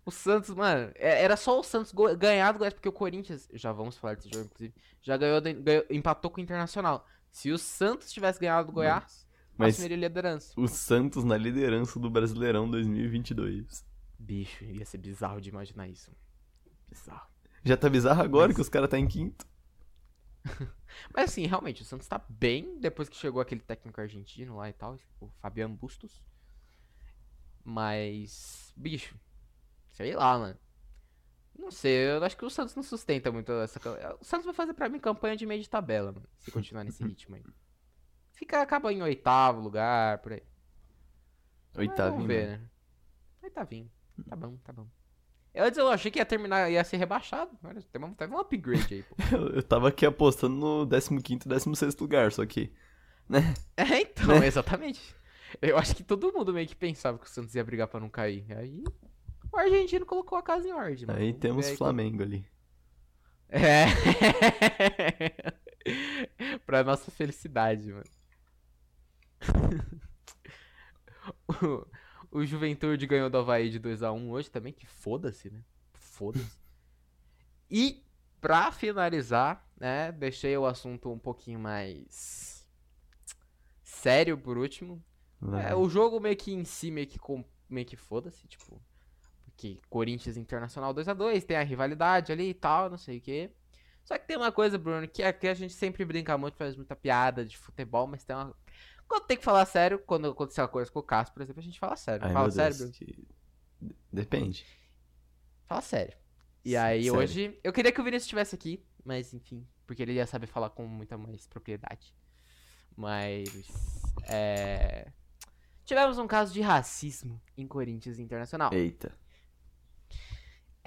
[0.06, 3.72] o Santos, mano, é- era só o Santos ganhar do Goiás, porque o Corinthians, já
[3.72, 7.06] vamos falar desse jogo, inclusive, já ganhou, ganhou- empatou com o Internacional.
[7.32, 9.28] Se o Santos tivesse ganhado do Goiás,
[9.58, 10.54] Mas assumiria a liderança.
[10.58, 13.86] o Santos na liderança do Brasileirão 2022.
[14.18, 16.12] Bicho, ia ser bizarro de imaginar isso.
[16.90, 17.28] Bizarro.
[17.64, 19.46] Já tá bizarro agora Mas- que os caras tá em quinto.
[21.14, 24.74] Mas assim, realmente, o Santos tá bem depois que chegou aquele técnico argentino lá e
[24.74, 26.24] tal, o Fabiano Bustos.
[27.64, 29.18] Mas, bicho,
[29.96, 30.58] sei lá, mano.
[31.58, 33.80] Não sei, eu acho que o Santos não sustenta muito essa.
[34.20, 37.02] O Santos vai fazer pra mim campanha de meio de tabela, mano, se continuar nesse
[37.04, 37.44] ritmo aí.
[38.34, 40.44] Fica, acaba em oitavo lugar, por aí.
[41.78, 42.12] Oitavo.
[42.12, 42.70] Vamos ver, né?
[43.42, 43.90] Oitavinho.
[44.30, 44.88] Tá bom, tá bom.
[45.54, 47.58] Eu, antes eu achei que ia terminar, ia ser rebaixado.
[47.92, 49.16] Teve um, teve um upgrade aí, pô.
[49.32, 52.74] Eu, eu tava aqui apostando no 15 e 16 lugar, só que.
[53.30, 53.40] Né?
[53.78, 54.48] É, então, Né?
[54.48, 55.16] exatamente.
[55.62, 58.10] Eu acho que todo mundo meio que pensava que o Santos ia brigar pra não
[58.10, 58.46] cair.
[58.58, 58.84] Aí
[59.56, 61.06] o argentino colocou a casa em ordem.
[61.06, 61.20] mano.
[61.20, 62.46] Aí Vamos temos ver aí Flamengo ali.
[63.50, 63.86] É.
[66.66, 68.06] pra nossa felicidade, mano.
[71.48, 75.62] o, o Juventude ganhou do Havaí de 2x1 hoje também, que foda-se, né?
[75.94, 76.58] Foda-se.
[77.70, 78.04] E,
[78.42, 82.68] pra finalizar, né, deixei o assunto um pouquinho mais
[83.84, 85.04] sério por último.
[85.68, 88.82] É, o jogo meio que em si, meio que, com, meio que foda-se, tipo.
[89.56, 93.50] Porque Corinthians Internacional 2x2, tem a rivalidade ali e tal, não sei o quê.
[94.04, 96.96] Só que tem uma coisa, Bruno, que aqui a gente sempre brinca muito, faz muita
[96.96, 98.54] piada de futebol, mas tem uma.
[99.08, 101.64] Quando tem que falar sério, quando aconteceu uma coisa com o Cássio, por exemplo, a
[101.64, 102.26] gente fala sério.
[102.26, 102.92] Ai, fala sério, Deus.
[103.00, 103.14] Bruno.
[103.14, 104.66] que- Depende.
[105.68, 106.18] Fala sério.
[106.64, 107.20] E aí sério.
[107.20, 107.60] hoje.
[107.64, 109.66] Eu queria que o Vinícius estivesse aqui, mas enfim.
[109.88, 112.14] Porque ele ia saber falar com muita mais propriedade.
[112.96, 113.48] Mas.
[114.28, 115.12] É.
[115.84, 118.74] Tivemos um caso de racismo em Corinthians Internacional.
[118.74, 119.16] Eita.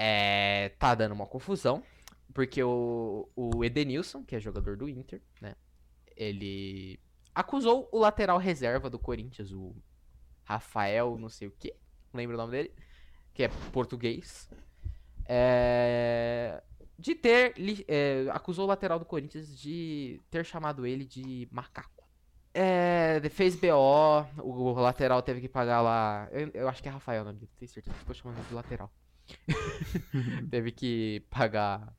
[0.01, 1.83] É, tá dando uma confusão,
[2.33, 5.57] porque o, o Edenilson, que é jogador do Inter, né?
[6.17, 7.01] Ele
[7.35, 9.75] acusou o lateral reserva do Corinthians, o
[10.45, 11.75] Rafael, não sei o que,
[12.15, 12.73] lembra o nome dele,
[13.35, 14.49] que é português,
[15.25, 16.63] é,
[16.97, 17.55] de ter,
[17.89, 22.07] é, acusou o lateral do Corinthians de ter chamado ele de macaco.
[22.55, 27.23] É, fez BO, o, lateral teve que pagar lá, eu, eu acho que é Rafael
[27.23, 28.93] o nome dele, tenho certeza estou chamando de lateral
[30.51, 31.95] teve que pagar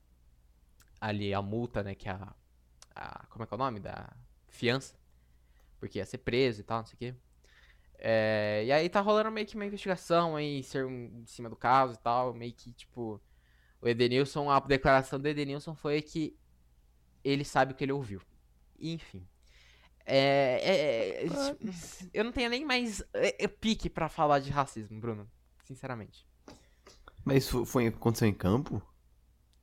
[1.00, 1.94] ali a multa, né?
[1.94, 2.34] Que é a,
[2.94, 3.80] a- Como é que é o nome?
[3.80, 4.08] Da
[4.48, 4.94] fiança.
[5.78, 7.14] Porque ia ser preso e tal, não sei o quê.
[7.98, 11.56] É, e aí tá rolando meio que uma investigação aí ser um- em cima do
[11.56, 12.34] caso e tal.
[12.34, 13.20] Meio que, tipo.
[13.82, 16.36] O Edenilson, a declaração do Edenilson foi que
[17.24, 18.20] ele sabe o que ele ouviu.
[18.80, 19.26] Enfim.
[20.06, 21.28] É, é, é,
[22.12, 25.30] eu não tenho nem mais é, pique pra falar de racismo, Bruno.
[25.64, 26.26] Sinceramente.
[27.24, 28.82] Mas isso foi, aconteceu em campo?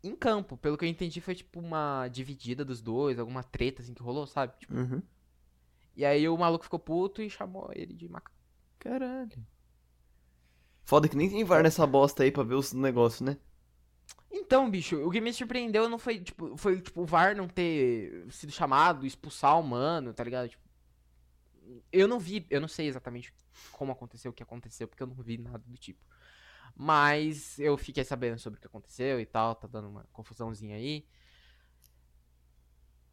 [0.03, 3.93] em campo, pelo que eu entendi, foi tipo uma dividida dos dois, alguma treta assim
[3.93, 4.57] que rolou, sabe?
[4.59, 5.01] Tipo, Uhum.
[5.95, 8.35] e aí o maluco ficou puto e chamou ele de macaco.
[8.79, 9.45] Caralho.
[10.85, 13.37] Foda que nem tem VAR nessa bosta aí pra ver os negócios, né?
[14.31, 18.25] Então, bicho, o que me surpreendeu não foi, tipo, foi, tipo, o VAR não ter
[18.31, 20.49] sido chamado, expulsar o mano, tá ligado?
[20.49, 20.63] Tipo,
[21.91, 23.33] eu não vi, eu não sei exatamente
[23.71, 25.99] como aconteceu, o que aconteceu, porque eu não vi nada do tipo.
[26.75, 31.05] Mas eu fiquei sabendo sobre o que aconteceu e tal, tá dando uma confusãozinha aí.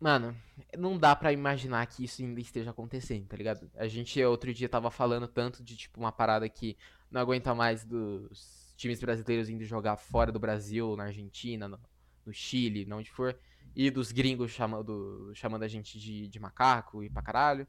[0.01, 0.37] Mano,
[0.77, 3.71] não dá pra imaginar que isso ainda esteja acontecendo, tá ligado?
[3.75, 6.77] A gente outro dia tava falando tanto de, tipo, uma parada que
[7.11, 11.81] não aguenta mais dos times brasileiros indo jogar fora do Brasil, na Argentina, no,
[12.27, 13.39] no Chile, onde for,
[13.75, 17.67] e dos gringos chamando, chamando a gente de, de macaco e pra caralho.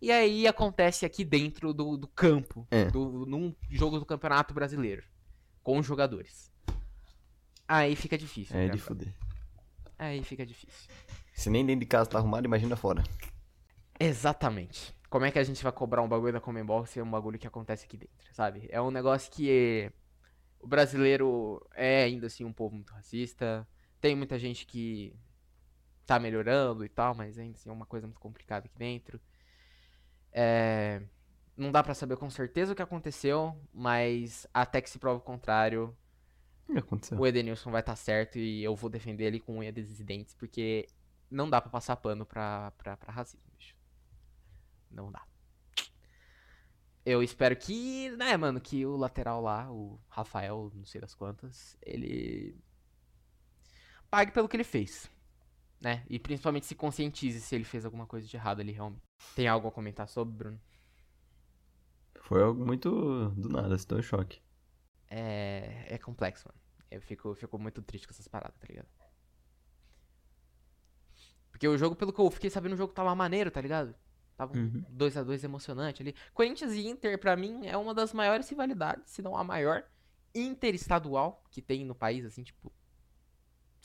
[0.00, 2.86] E aí acontece aqui dentro do, do campo, É.
[2.90, 5.04] do, num jogo do Campeonato Brasileiro,
[5.62, 6.52] com os jogadores.
[7.66, 8.56] Aí fica difícil.
[8.56, 9.12] É de fuder.
[9.98, 10.88] Aí fica difícil.
[11.32, 13.02] Se nem dentro de casa tá arrumado, imagina fora.
[13.98, 14.94] Exatamente.
[15.08, 17.38] Como é que a gente vai cobrar um bagulho da Comembol se é um bagulho
[17.38, 18.66] que acontece aqui dentro, sabe?
[18.70, 19.90] É um negócio que
[20.60, 23.66] o brasileiro é ainda assim um povo muito racista.
[24.00, 25.14] Tem muita gente que
[26.04, 29.20] tá melhorando e tal, mas ainda assim é uma coisa muito complicada aqui dentro.
[30.32, 31.02] É,
[31.56, 35.24] Não dá pra saber com certeza o que aconteceu, mas até que se prove o
[35.24, 35.96] contrário,
[37.18, 40.88] O Edenilson vai estar certo e eu vou defender ele com unha dentes, porque
[41.30, 43.76] não dá pra passar pano pra, pra, pra racismo, bicho.
[44.90, 45.24] Não dá.
[47.04, 51.76] Eu espero que, né, mano, que o lateral lá, o Rafael, não sei das quantas,
[51.80, 52.58] ele
[54.10, 55.10] pague pelo que ele fez,
[55.86, 56.04] né?
[56.10, 59.04] E principalmente se conscientize se ele fez alguma coisa de errado ali realmente.
[59.36, 60.60] Tem algo a comentar sobre, Bruno?
[62.22, 64.40] Foi algo muito do nada, estou em choque.
[65.08, 66.60] É, é complexo, mano.
[66.90, 68.88] Eu fico, fico muito triste com essas paradas, tá ligado?
[71.52, 73.94] Porque o jogo, pelo que eu fiquei sabendo, o jogo tava maneiro, tá ligado?
[74.36, 74.84] Tava um Uhum.
[74.90, 76.16] 2x2 emocionante ali.
[76.34, 79.84] Corinthians e Inter, pra mim, é uma das maiores rivalidades, se não a maior,
[80.34, 82.72] interestadual que tem no país, assim, tipo.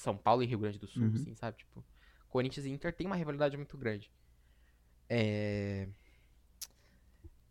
[0.01, 1.13] São Paulo e Rio Grande do Sul, Uhum.
[1.15, 1.57] assim, sabe?
[1.57, 1.83] Tipo,
[2.27, 4.11] Corinthians e Inter tem uma rivalidade muito grande.
[5.09, 5.87] É.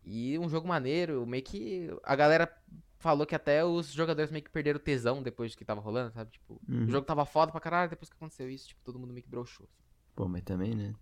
[0.03, 1.87] E um jogo maneiro, meio que.
[2.03, 2.51] A galera
[2.97, 6.11] falou que até os jogadores meio que perderam o tesão depois do que tava rolando,
[6.13, 6.31] sabe?
[6.31, 6.85] Tipo, Uhum.
[6.85, 9.29] o jogo tava foda pra caralho, depois que aconteceu isso, tipo, todo mundo meio que
[9.29, 9.65] broxou.
[9.71, 9.83] assim.
[10.15, 10.93] Pô, mas também, né?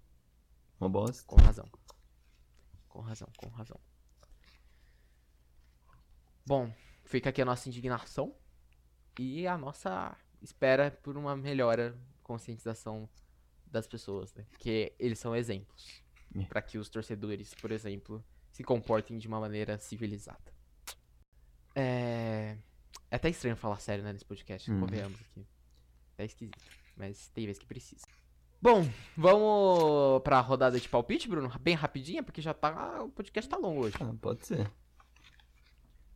[0.79, 1.25] Uma bosta.
[1.25, 1.69] Com razão.
[2.87, 3.79] Com razão, com razão.
[6.45, 6.73] Bom,
[7.05, 8.35] fica aqui a nossa indignação
[9.17, 13.09] e a nossa espera por uma melhora, conscientização
[13.65, 14.45] das pessoas, né?
[14.49, 16.03] Porque eles são exemplos
[16.35, 16.43] É.
[16.45, 20.53] Pra que os torcedores, por exemplo, se comportem de uma maneira civilizada.
[21.75, 22.57] É.
[23.11, 24.79] É até estranho falar sério, né, nesse podcast, Hum.
[24.81, 25.45] convenhamos aqui.
[26.17, 26.57] É esquisito,
[26.95, 28.05] mas tem vezes que precisa.
[28.61, 28.87] Bom,
[29.17, 31.49] vamos pra rodada de palpite, Bruno?
[31.59, 33.01] Bem rapidinha, porque já tá.
[33.03, 33.95] O podcast tá longo hoje.
[34.01, 34.69] Ah, pode ser.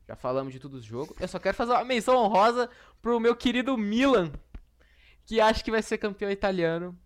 [0.07, 1.15] Já falamos de tudo os jogos.
[1.19, 2.69] Eu só quero fazer uma menção honrosa
[3.01, 4.31] pro meu querido Milan,
[5.25, 6.97] que acho que vai ser campeão italiano,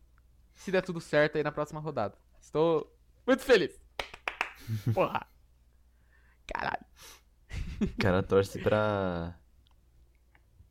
[0.56, 2.18] se der tudo certo aí na próxima rodada.
[2.42, 2.92] Estou
[3.26, 3.80] muito feliz.
[4.94, 5.28] Porra.
[6.48, 6.86] Caralho.
[7.82, 9.38] O cara torce pra.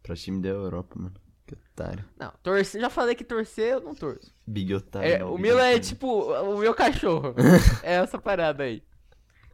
[0.03, 1.15] pra time da Europa, mano.
[1.47, 2.05] Que otário.
[2.19, 4.35] Não, torcer, já falei que torcer eu não torço.
[4.45, 5.09] Big otário.
[5.09, 7.35] É, o Milan é tipo o meu cachorro.
[7.85, 8.83] é essa parada aí.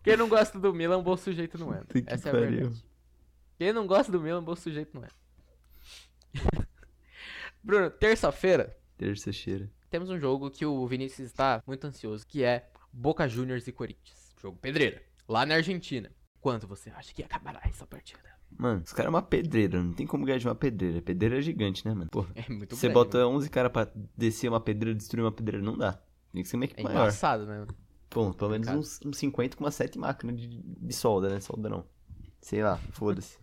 [0.03, 1.83] Quem não gosta do Milan, um bom sujeito não é.
[1.85, 2.51] Que Essa é a pariu.
[2.51, 2.85] verdade.
[3.59, 5.09] Quem não gosta do Milan, um bom sujeito não é.
[7.63, 9.71] Bruno, terça-feira Terça-feira.
[9.91, 14.35] temos um jogo que o Vinícius está muito ansioso, que é Boca Juniors e Corinthians.
[14.41, 16.11] Jogo pedreira, lá na Argentina.
[16.41, 18.21] Quanto você acha que acabará essa partida?
[18.51, 21.01] Mano, os caras é uma pedreira, não tem como ganhar de uma pedreira.
[21.01, 22.11] Pedreira é gigante, né, mano?
[22.11, 22.33] Porra.
[22.35, 23.31] É muito Você bota mano.
[23.37, 25.93] 11 caras pra descer uma pedreira, destruir uma pedreira, não dá.
[26.33, 27.03] Tem que ser uma equipe É maior.
[27.03, 27.67] embaçado, né?
[28.13, 31.41] Pô, pelo menos uns, uns 50 com umas 7 máquinas de, de solda, né?
[31.41, 31.87] Solda não.
[32.41, 33.39] Sei lá, foda-se.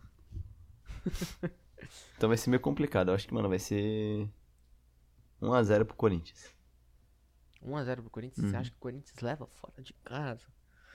[2.15, 3.09] então vai ser meio complicado.
[3.09, 4.29] Eu acho que, mano, vai ser
[5.41, 6.53] 1x0 pro Corinthians.
[7.65, 8.61] 1x0 pro Corinthians, você Uhum.
[8.61, 10.45] acha que o Corinthians leva fora de casa?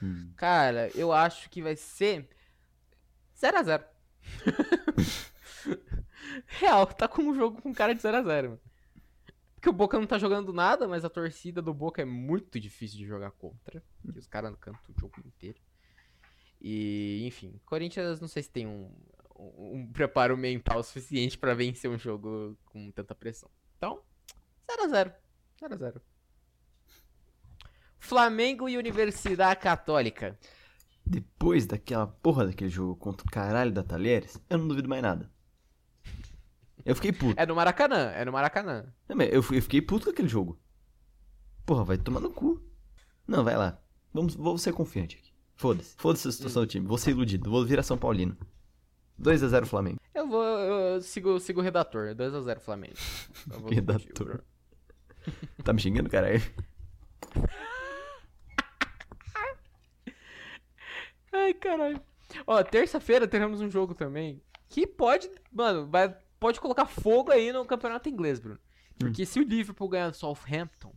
[0.03, 0.33] Hum.
[0.37, 2.29] Cara, eu acho que vai ser
[3.37, 3.85] 0x0.
[6.47, 8.61] Real, tá com um jogo com cara de 0x0, mano.
[9.65, 12.99] Porque o Boca não tá jogando nada, mas a torcida do Boca é muito difícil
[12.99, 13.83] de jogar contra.
[14.03, 15.59] Porque os caras cantam o jogo inteiro.
[16.61, 18.95] E, enfim, Corinthians não sei se tem um,
[19.35, 23.51] um, um preparo mental suficiente pra vencer um jogo com tanta pressão.
[23.79, 24.03] Então,
[24.69, 25.15] 0x0.
[25.63, 26.03] 0x0.
[27.99, 30.39] Flamengo e Universidade Católica.
[31.07, 35.34] Depois daquela porra daquele jogo contra o caralho da Talheres, eu não duvido mais nada.
[36.85, 37.41] Eu fiquei puto.
[37.41, 38.87] É no Maracanã, é no Maracanã.
[39.09, 40.59] Não, Eu eu fiquei puto com aquele jogo.
[41.65, 42.63] Porra, vai tomar no cu.
[43.27, 43.81] Não, vai lá.
[44.13, 45.33] Vamos, vou ser confiante aqui.
[45.57, 45.95] Foda-se.
[45.97, 46.87] Foda-se a situação do time.
[46.87, 47.51] Vou ser iludido.
[47.51, 48.37] Vou virar São Paulino.
[49.21, 49.99] 2x0 Flamengo.
[50.13, 50.45] Eu vou.
[50.45, 52.15] Eu sigo, sigo o redator.
[52.15, 52.95] 2x0 Flamengo.
[53.71, 54.43] Redator.
[55.63, 56.43] Tá me xingando, caralho?
[61.33, 62.01] Ai, caralho.
[62.47, 64.43] Ó, terça-feira teremos um jogo também.
[64.69, 65.31] Que pode.
[65.53, 66.15] Mano, vai,
[66.45, 68.61] pode colocar fogo aí no campeonato inglês, Bruno.
[68.99, 70.95] Porque se o Liverpool ganhar do Southampton,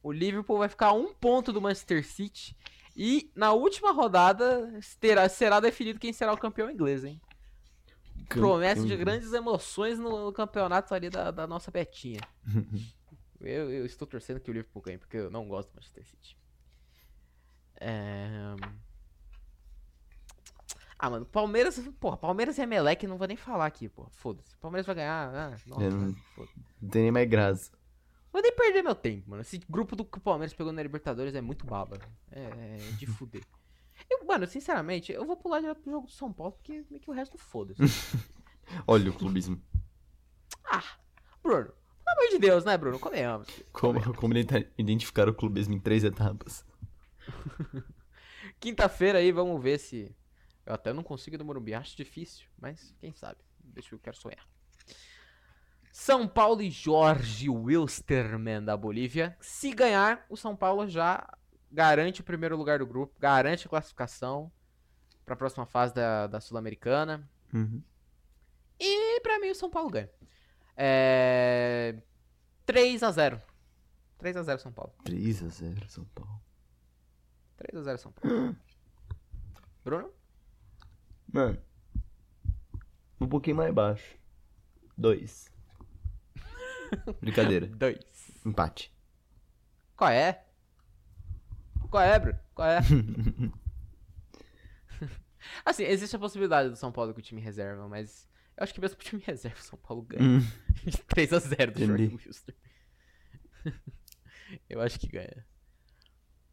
[0.00, 2.56] o Liverpool vai ficar a um ponto do Manchester City.
[2.94, 7.20] E na última rodada terá, será definido quem será o campeão inglês, hein?
[8.28, 12.20] Promessa de grandes emoções no, no campeonato ali da, da nossa Betinha.
[13.40, 16.38] eu, eu estou torcendo que o Liverpool ganhe, porque eu não gosto do Manchester City.
[17.80, 18.54] É...
[21.04, 21.78] Ah, mano, Palmeiras.
[22.00, 24.06] Porra, Palmeiras e Emelec não vou nem falar aqui, pô.
[24.12, 24.56] Foda-se.
[24.56, 25.34] Palmeiras vai ganhar.
[25.34, 26.14] Ah, nossa, não-.
[26.80, 27.70] Não tem nem mais graça.
[28.32, 29.42] Vou nem perder meu tempo, mano.
[29.42, 31.98] Esse grupo do que o Palmeiras pegou na Libertadores é muito baba.
[32.30, 33.42] É, é de fuder.
[34.10, 37.10] Eu, mano, sinceramente, eu vou pular direto pro jogo do São Paulo, porque meio que
[37.10, 37.80] o resto foda-se.
[38.88, 39.60] Olha o clubismo.
[40.64, 40.82] ah,
[41.42, 41.66] Bruno,
[42.02, 42.98] pelo amor de Deus, né, Bruno?
[42.98, 43.46] Comemos.
[43.72, 46.64] Como, como ident- identificar o clubismo em três etapas.
[48.58, 50.14] Quinta-feira aí, vamos ver se.
[50.66, 53.38] Eu até não consigo ir no Morumbi, acho difícil, mas quem sabe.
[53.60, 54.46] Deixa eu quero sonhar.
[55.92, 59.36] São Paulo e Jorge Wilstermann da Bolívia.
[59.40, 61.26] Se ganhar, o São Paulo já
[61.70, 64.50] garante o primeiro lugar do grupo, garante a classificação
[65.24, 67.28] para a próxima fase da, da Sul-Americana.
[67.52, 67.82] Uhum.
[68.78, 70.10] E pra mim o São Paulo ganha.
[70.76, 72.02] É...
[72.66, 73.40] 3 a 0
[74.18, 74.92] 3 a 0 São Paulo.
[75.04, 76.40] 3x0 São Paulo.
[77.56, 78.56] 3 a 0 São Paulo.
[79.84, 80.10] Bruno?
[81.32, 81.58] Mano.
[83.20, 84.16] Um pouquinho mais baixo.
[84.96, 85.52] 2.
[87.20, 87.66] Brincadeira.
[87.66, 87.98] 2.
[88.44, 88.92] Empate.
[89.96, 90.44] Qual é?
[91.90, 92.38] Qual é, Bruno?
[92.54, 92.80] Qual é?
[95.64, 98.80] assim, existe a possibilidade do São Paulo com o time reserva, mas eu acho que
[98.80, 100.22] mesmo com o time reserva, o São Paulo ganha.
[100.22, 100.40] Hum.
[101.08, 102.14] 3x0 do Entendi.
[102.14, 102.54] Wilster.
[104.68, 105.46] eu acho que ganha.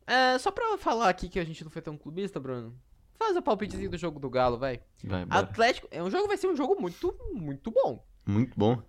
[0.07, 2.80] É, só pra falar aqui que a gente não foi tão clubista, Bruno.
[3.22, 4.82] Faz o palpitezinho do jogo do Galo, vai.
[5.03, 5.41] Vai, bora.
[5.41, 5.88] Atlético.
[5.91, 8.03] É um jogo, vai ser um jogo muito, muito bom.
[8.26, 8.82] Muito bom.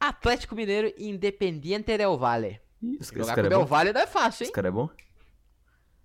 [0.00, 2.58] Atlético Mineiro e Independiente Del Valle.
[2.80, 3.66] Ih, Jogar com caras o é Del.
[3.66, 4.54] Valle não é fácil, Os hein?
[4.54, 4.88] caras é bom?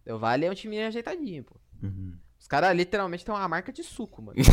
[0.04, 1.56] Del Valle é um time ajeitadinho, pô.
[1.82, 2.18] Uhum.
[2.38, 4.38] Os caras literalmente têm uma marca de suco, mano.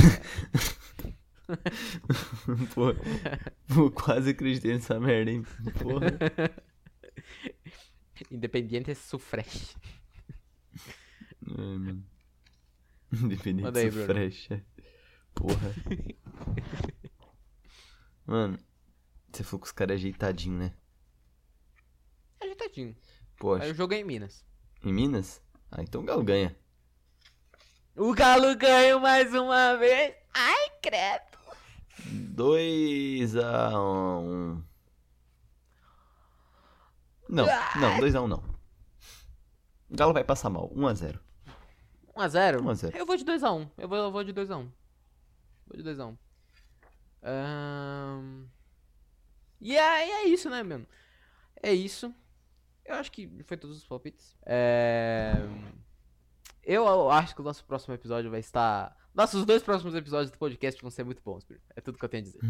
[3.75, 5.43] Pô, quase acreditei nessa merda, hein?
[5.83, 6.07] Porra.
[8.31, 9.77] Independiente Sufresh.
[11.59, 12.12] Ai, mano.
[13.63, 14.07] Manda aí, Bruno.
[14.07, 14.65] frecha.
[15.35, 15.75] Porra.
[18.27, 18.59] Mano,
[19.31, 20.75] você falou que os caras é ajeitadinho, né?
[22.73, 22.97] pertinho.
[23.39, 24.45] Poxa, Aí eu joguei em Minas.
[24.83, 25.43] em Minas?
[25.71, 26.57] Ah, então o Galo ganha.
[27.95, 30.15] O Galo ganhou mais uma vez.
[30.33, 31.33] Ai, credo.
[32.05, 34.65] 2 a 1
[37.29, 37.47] Não,
[37.81, 38.43] não, 2 a 1 não.
[39.91, 41.21] O Galo vai passar mal, 1 a 0
[42.17, 42.61] 1x0?
[42.63, 42.97] 1 a 0.
[42.97, 43.71] Eu vou de 2x1.
[43.79, 44.69] Eu vou, eu vou de 2x1.
[45.67, 46.17] Vou de 2x1.
[47.23, 48.47] Ahn...
[49.61, 50.87] E é, é isso, né, mano?
[51.63, 52.13] É isso.
[52.85, 54.37] Eu acho que foi todos os palpites.
[54.45, 55.35] É...
[56.65, 58.97] Eu acho que o nosso próximo episódio vai estar.
[59.15, 61.47] Nossos dois próximos episódios do podcast vão ser muito bons.
[61.77, 62.41] É tudo que eu tenho a dizer.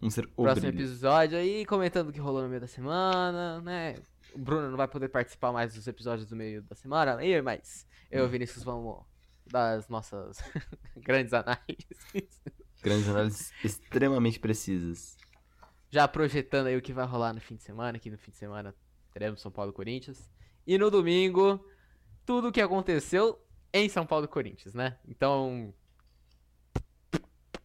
[0.00, 0.84] Vamos ser o Próximo brilho.
[0.84, 3.94] episódio aí, comentando o que rolou no meio da semana, né?
[4.34, 7.86] O Bruno não vai poder participar mais dos episódios do meio da semana, aí, mas
[8.10, 9.04] eu e o Vinícius vamos
[9.46, 10.38] dar as nossas
[10.96, 12.40] grandes análises.
[12.82, 15.16] Grandes análises extremamente precisas.
[15.90, 18.36] Já projetando aí o que vai rolar no fim de semana, que no fim de
[18.38, 18.74] semana
[19.12, 20.28] teremos São Paulo e Corinthians.
[20.66, 21.64] E no domingo,
[22.24, 23.38] tudo o que aconteceu
[23.72, 24.98] em São Paulo e Corinthians, né?
[25.06, 25.74] Então.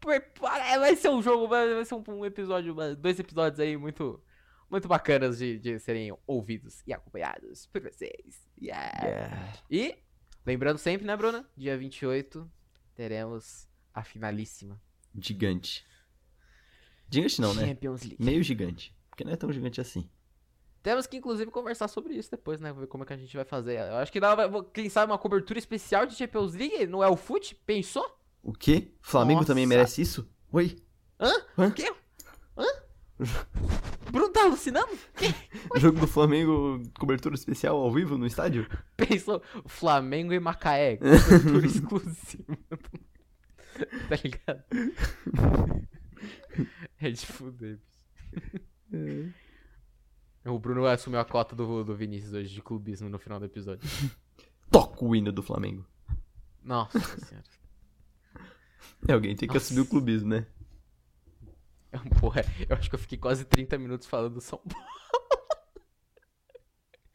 [0.03, 4.21] Vai ser um jogo, vai ser um episódio, dois episódios aí muito,
[4.69, 8.47] muito bacanas de, de serem ouvidos e acompanhados por vocês.
[8.61, 9.05] Yeah.
[9.05, 9.53] Yeah.
[9.69, 9.97] E,
[10.45, 11.49] lembrando sempre, né, Bruna?
[11.55, 12.49] Dia 28
[12.95, 14.81] teremos a finalíssima
[15.19, 15.85] Gigante.
[17.09, 17.67] Gigante não, né?
[17.67, 18.23] Champions League.
[18.23, 18.95] Meio gigante.
[19.09, 20.07] Porque não é tão gigante assim.
[20.83, 22.71] Temos que, inclusive, conversar sobre isso depois, né?
[22.71, 23.79] Ver como é que a gente vai fazer.
[23.79, 24.35] Eu acho que dá,
[24.73, 27.55] quem sabe, uma cobertura especial de Champions League no El Foot?
[27.65, 28.05] Pensou?
[28.43, 28.91] O quê?
[29.01, 29.75] Flamengo também Nossa.
[29.75, 30.29] merece isso?
[30.51, 30.77] Oi?
[31.19, 31.31] Hã?
[31.57, 31.67] Hã?
[31.67, 31.93] O quê?
[32.55, 32.65] Hã?
[34.17, 34.97] Bruno tá alucinando?
[35.77, 38.67] Jogo do Flamengo, cobertura especial ao vivo no estádio?
[38.95, 39.43] Pensou?
[39.67, 40.97] Flamengo e Macaé.
[40.97, 42.57] Cobertura exclusiva.
[44.09, 44.63] tá ligado?
[46.99, 49.33] É de fuder, bicho.
[50.45, 53.87] O Bruno assumiu a cota do, do Vinícius hoje de clubismo no final do episódio.
[54.71, 55.85] Toca o hino do Flamengo.
[56.63, 57.45] Nossa senhora.
[59.07, 59.67] É, alguém tem que Nossa.
[59.67, 60.47] assumir o clubismo, né?
[62.19, 64.87] Porra, eu acho que eu fiquei quase 30 minutos falando do São Paulo.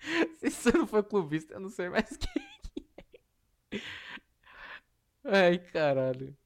[0.38, 2.42] Se você não for clubista, eu não sei mais quem
[3.72, 3.80] é.
[5.24, 6.36] Ai, caralho.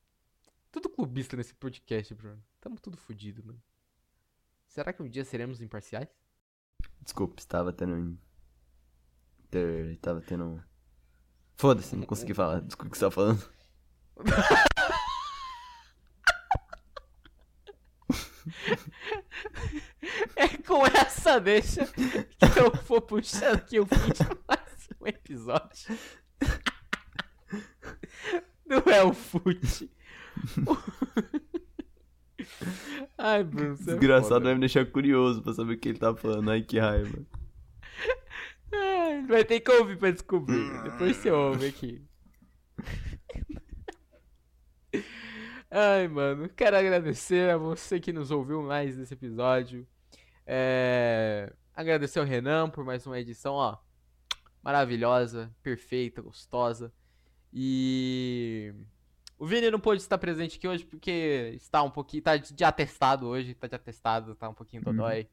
[0.70, 2.43] Tudo clubista nesse podcast, Bruno.
[2.61, 3.62] Tamo tudo fudido, mano.
[4.66, 6.09] Será que um dia seremos imparciais?
[7.01, 7.95] Desculpa, estava tendo.
[7.95, 8.18] um.
[9.93, 10.45] Estava tendo.
[10.45, 10.61] um-
[11.57, 12.61] Foda-se, não consegui falar.
[12.61, 13.51] Desculpa o que você tava falando.
[20.37, 25.99] É com essa deixa que eu vou puxando aqui o fim de mais um episódio
[28.67, 29.91] do El Fute.
[33.19, 34.45] Ai, Bruno, você é Desgraçado foda.
[34.45, 36.51] vai me deixar curioso pra saber o que ele tá falando.
[36.51, 37.19] Ai, que raiva.
[38.73, 40.83] Ai, Vai ter que ouvir pra descobrir.
[40.83, 42.05] Depois você ouve aqui.
[45.71, 46.49] Ai, mano.
[46.49, 49.87] Quero agradecer a você que nos ouviu mais nesse episódio.
[50.47, 51.53] É...
[51.75, 53.77] Agradecer ao Renan por mais uma edição, ó.
[54.62, 56.93] Maravilhosa, perfeita, gostosa.
[57.53, 58.73] E.
[59.39, 62.23] O Vini não pôde estar presente aqui hoje porque está um pouquinho.
[62.23, 65.29] Tá de atestado hoje, tá de atestado, tá um pouquinho dodói.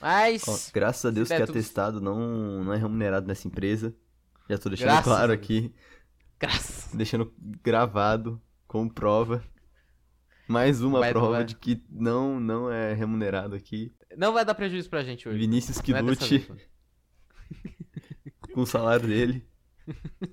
[0.00, 0.42] Mas.
[0.48, 3.94] Ó, graças a Deus que tudo- atestado não, não é remunerado nessa empresa.
[4.50, 5.72] Já tô deixando Graças claro aqui.
[6.38, 6.92] Graças.
[6.92, 7.32] Deixando
[7.62, 8.40] gravado
[8.72, 9.44] como prova.
[10.48, 11.44] Mais uma Vai- prova vai.
[11.44, 13.92] de que não, não é remunerado aqui.
[14.16, 15.38] Não vai dar prejuízo pra gente hoje.
[15.38, 16.02] Vinícius que Não é
[18.54, 19.46] com o salário dele.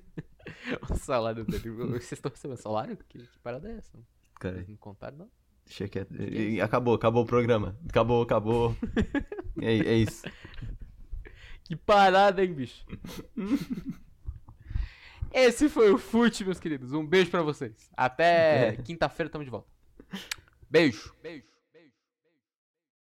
[0.88, 1.68] O salário dele.
[1.70, 2.96] Vocês estão recebendo salário?
[3.08, 3.98] Que, que parada é essa?
[4.38, 5.30] Cara, Vocês não contaram, não?
[5.66, 6.14] deixa quieto.
[6.14, 7.76] E Acabou, acabou o programa.
[7.88, 8.76] Acabou, acabou.
[9.60, 10.22] é, é isso.
[11.64, 12.84] Que parada, hein, bicho?
[15.32, 16.92] Esse foi o Fute, meus queridos.
[16.92, 17.90] Um beijo pra vocês.
[17.96, 19.68] Até quinta-feira, tamo de volta.
[20.68, 21.14] Beijo.
[21.22, 21.49] Beijo.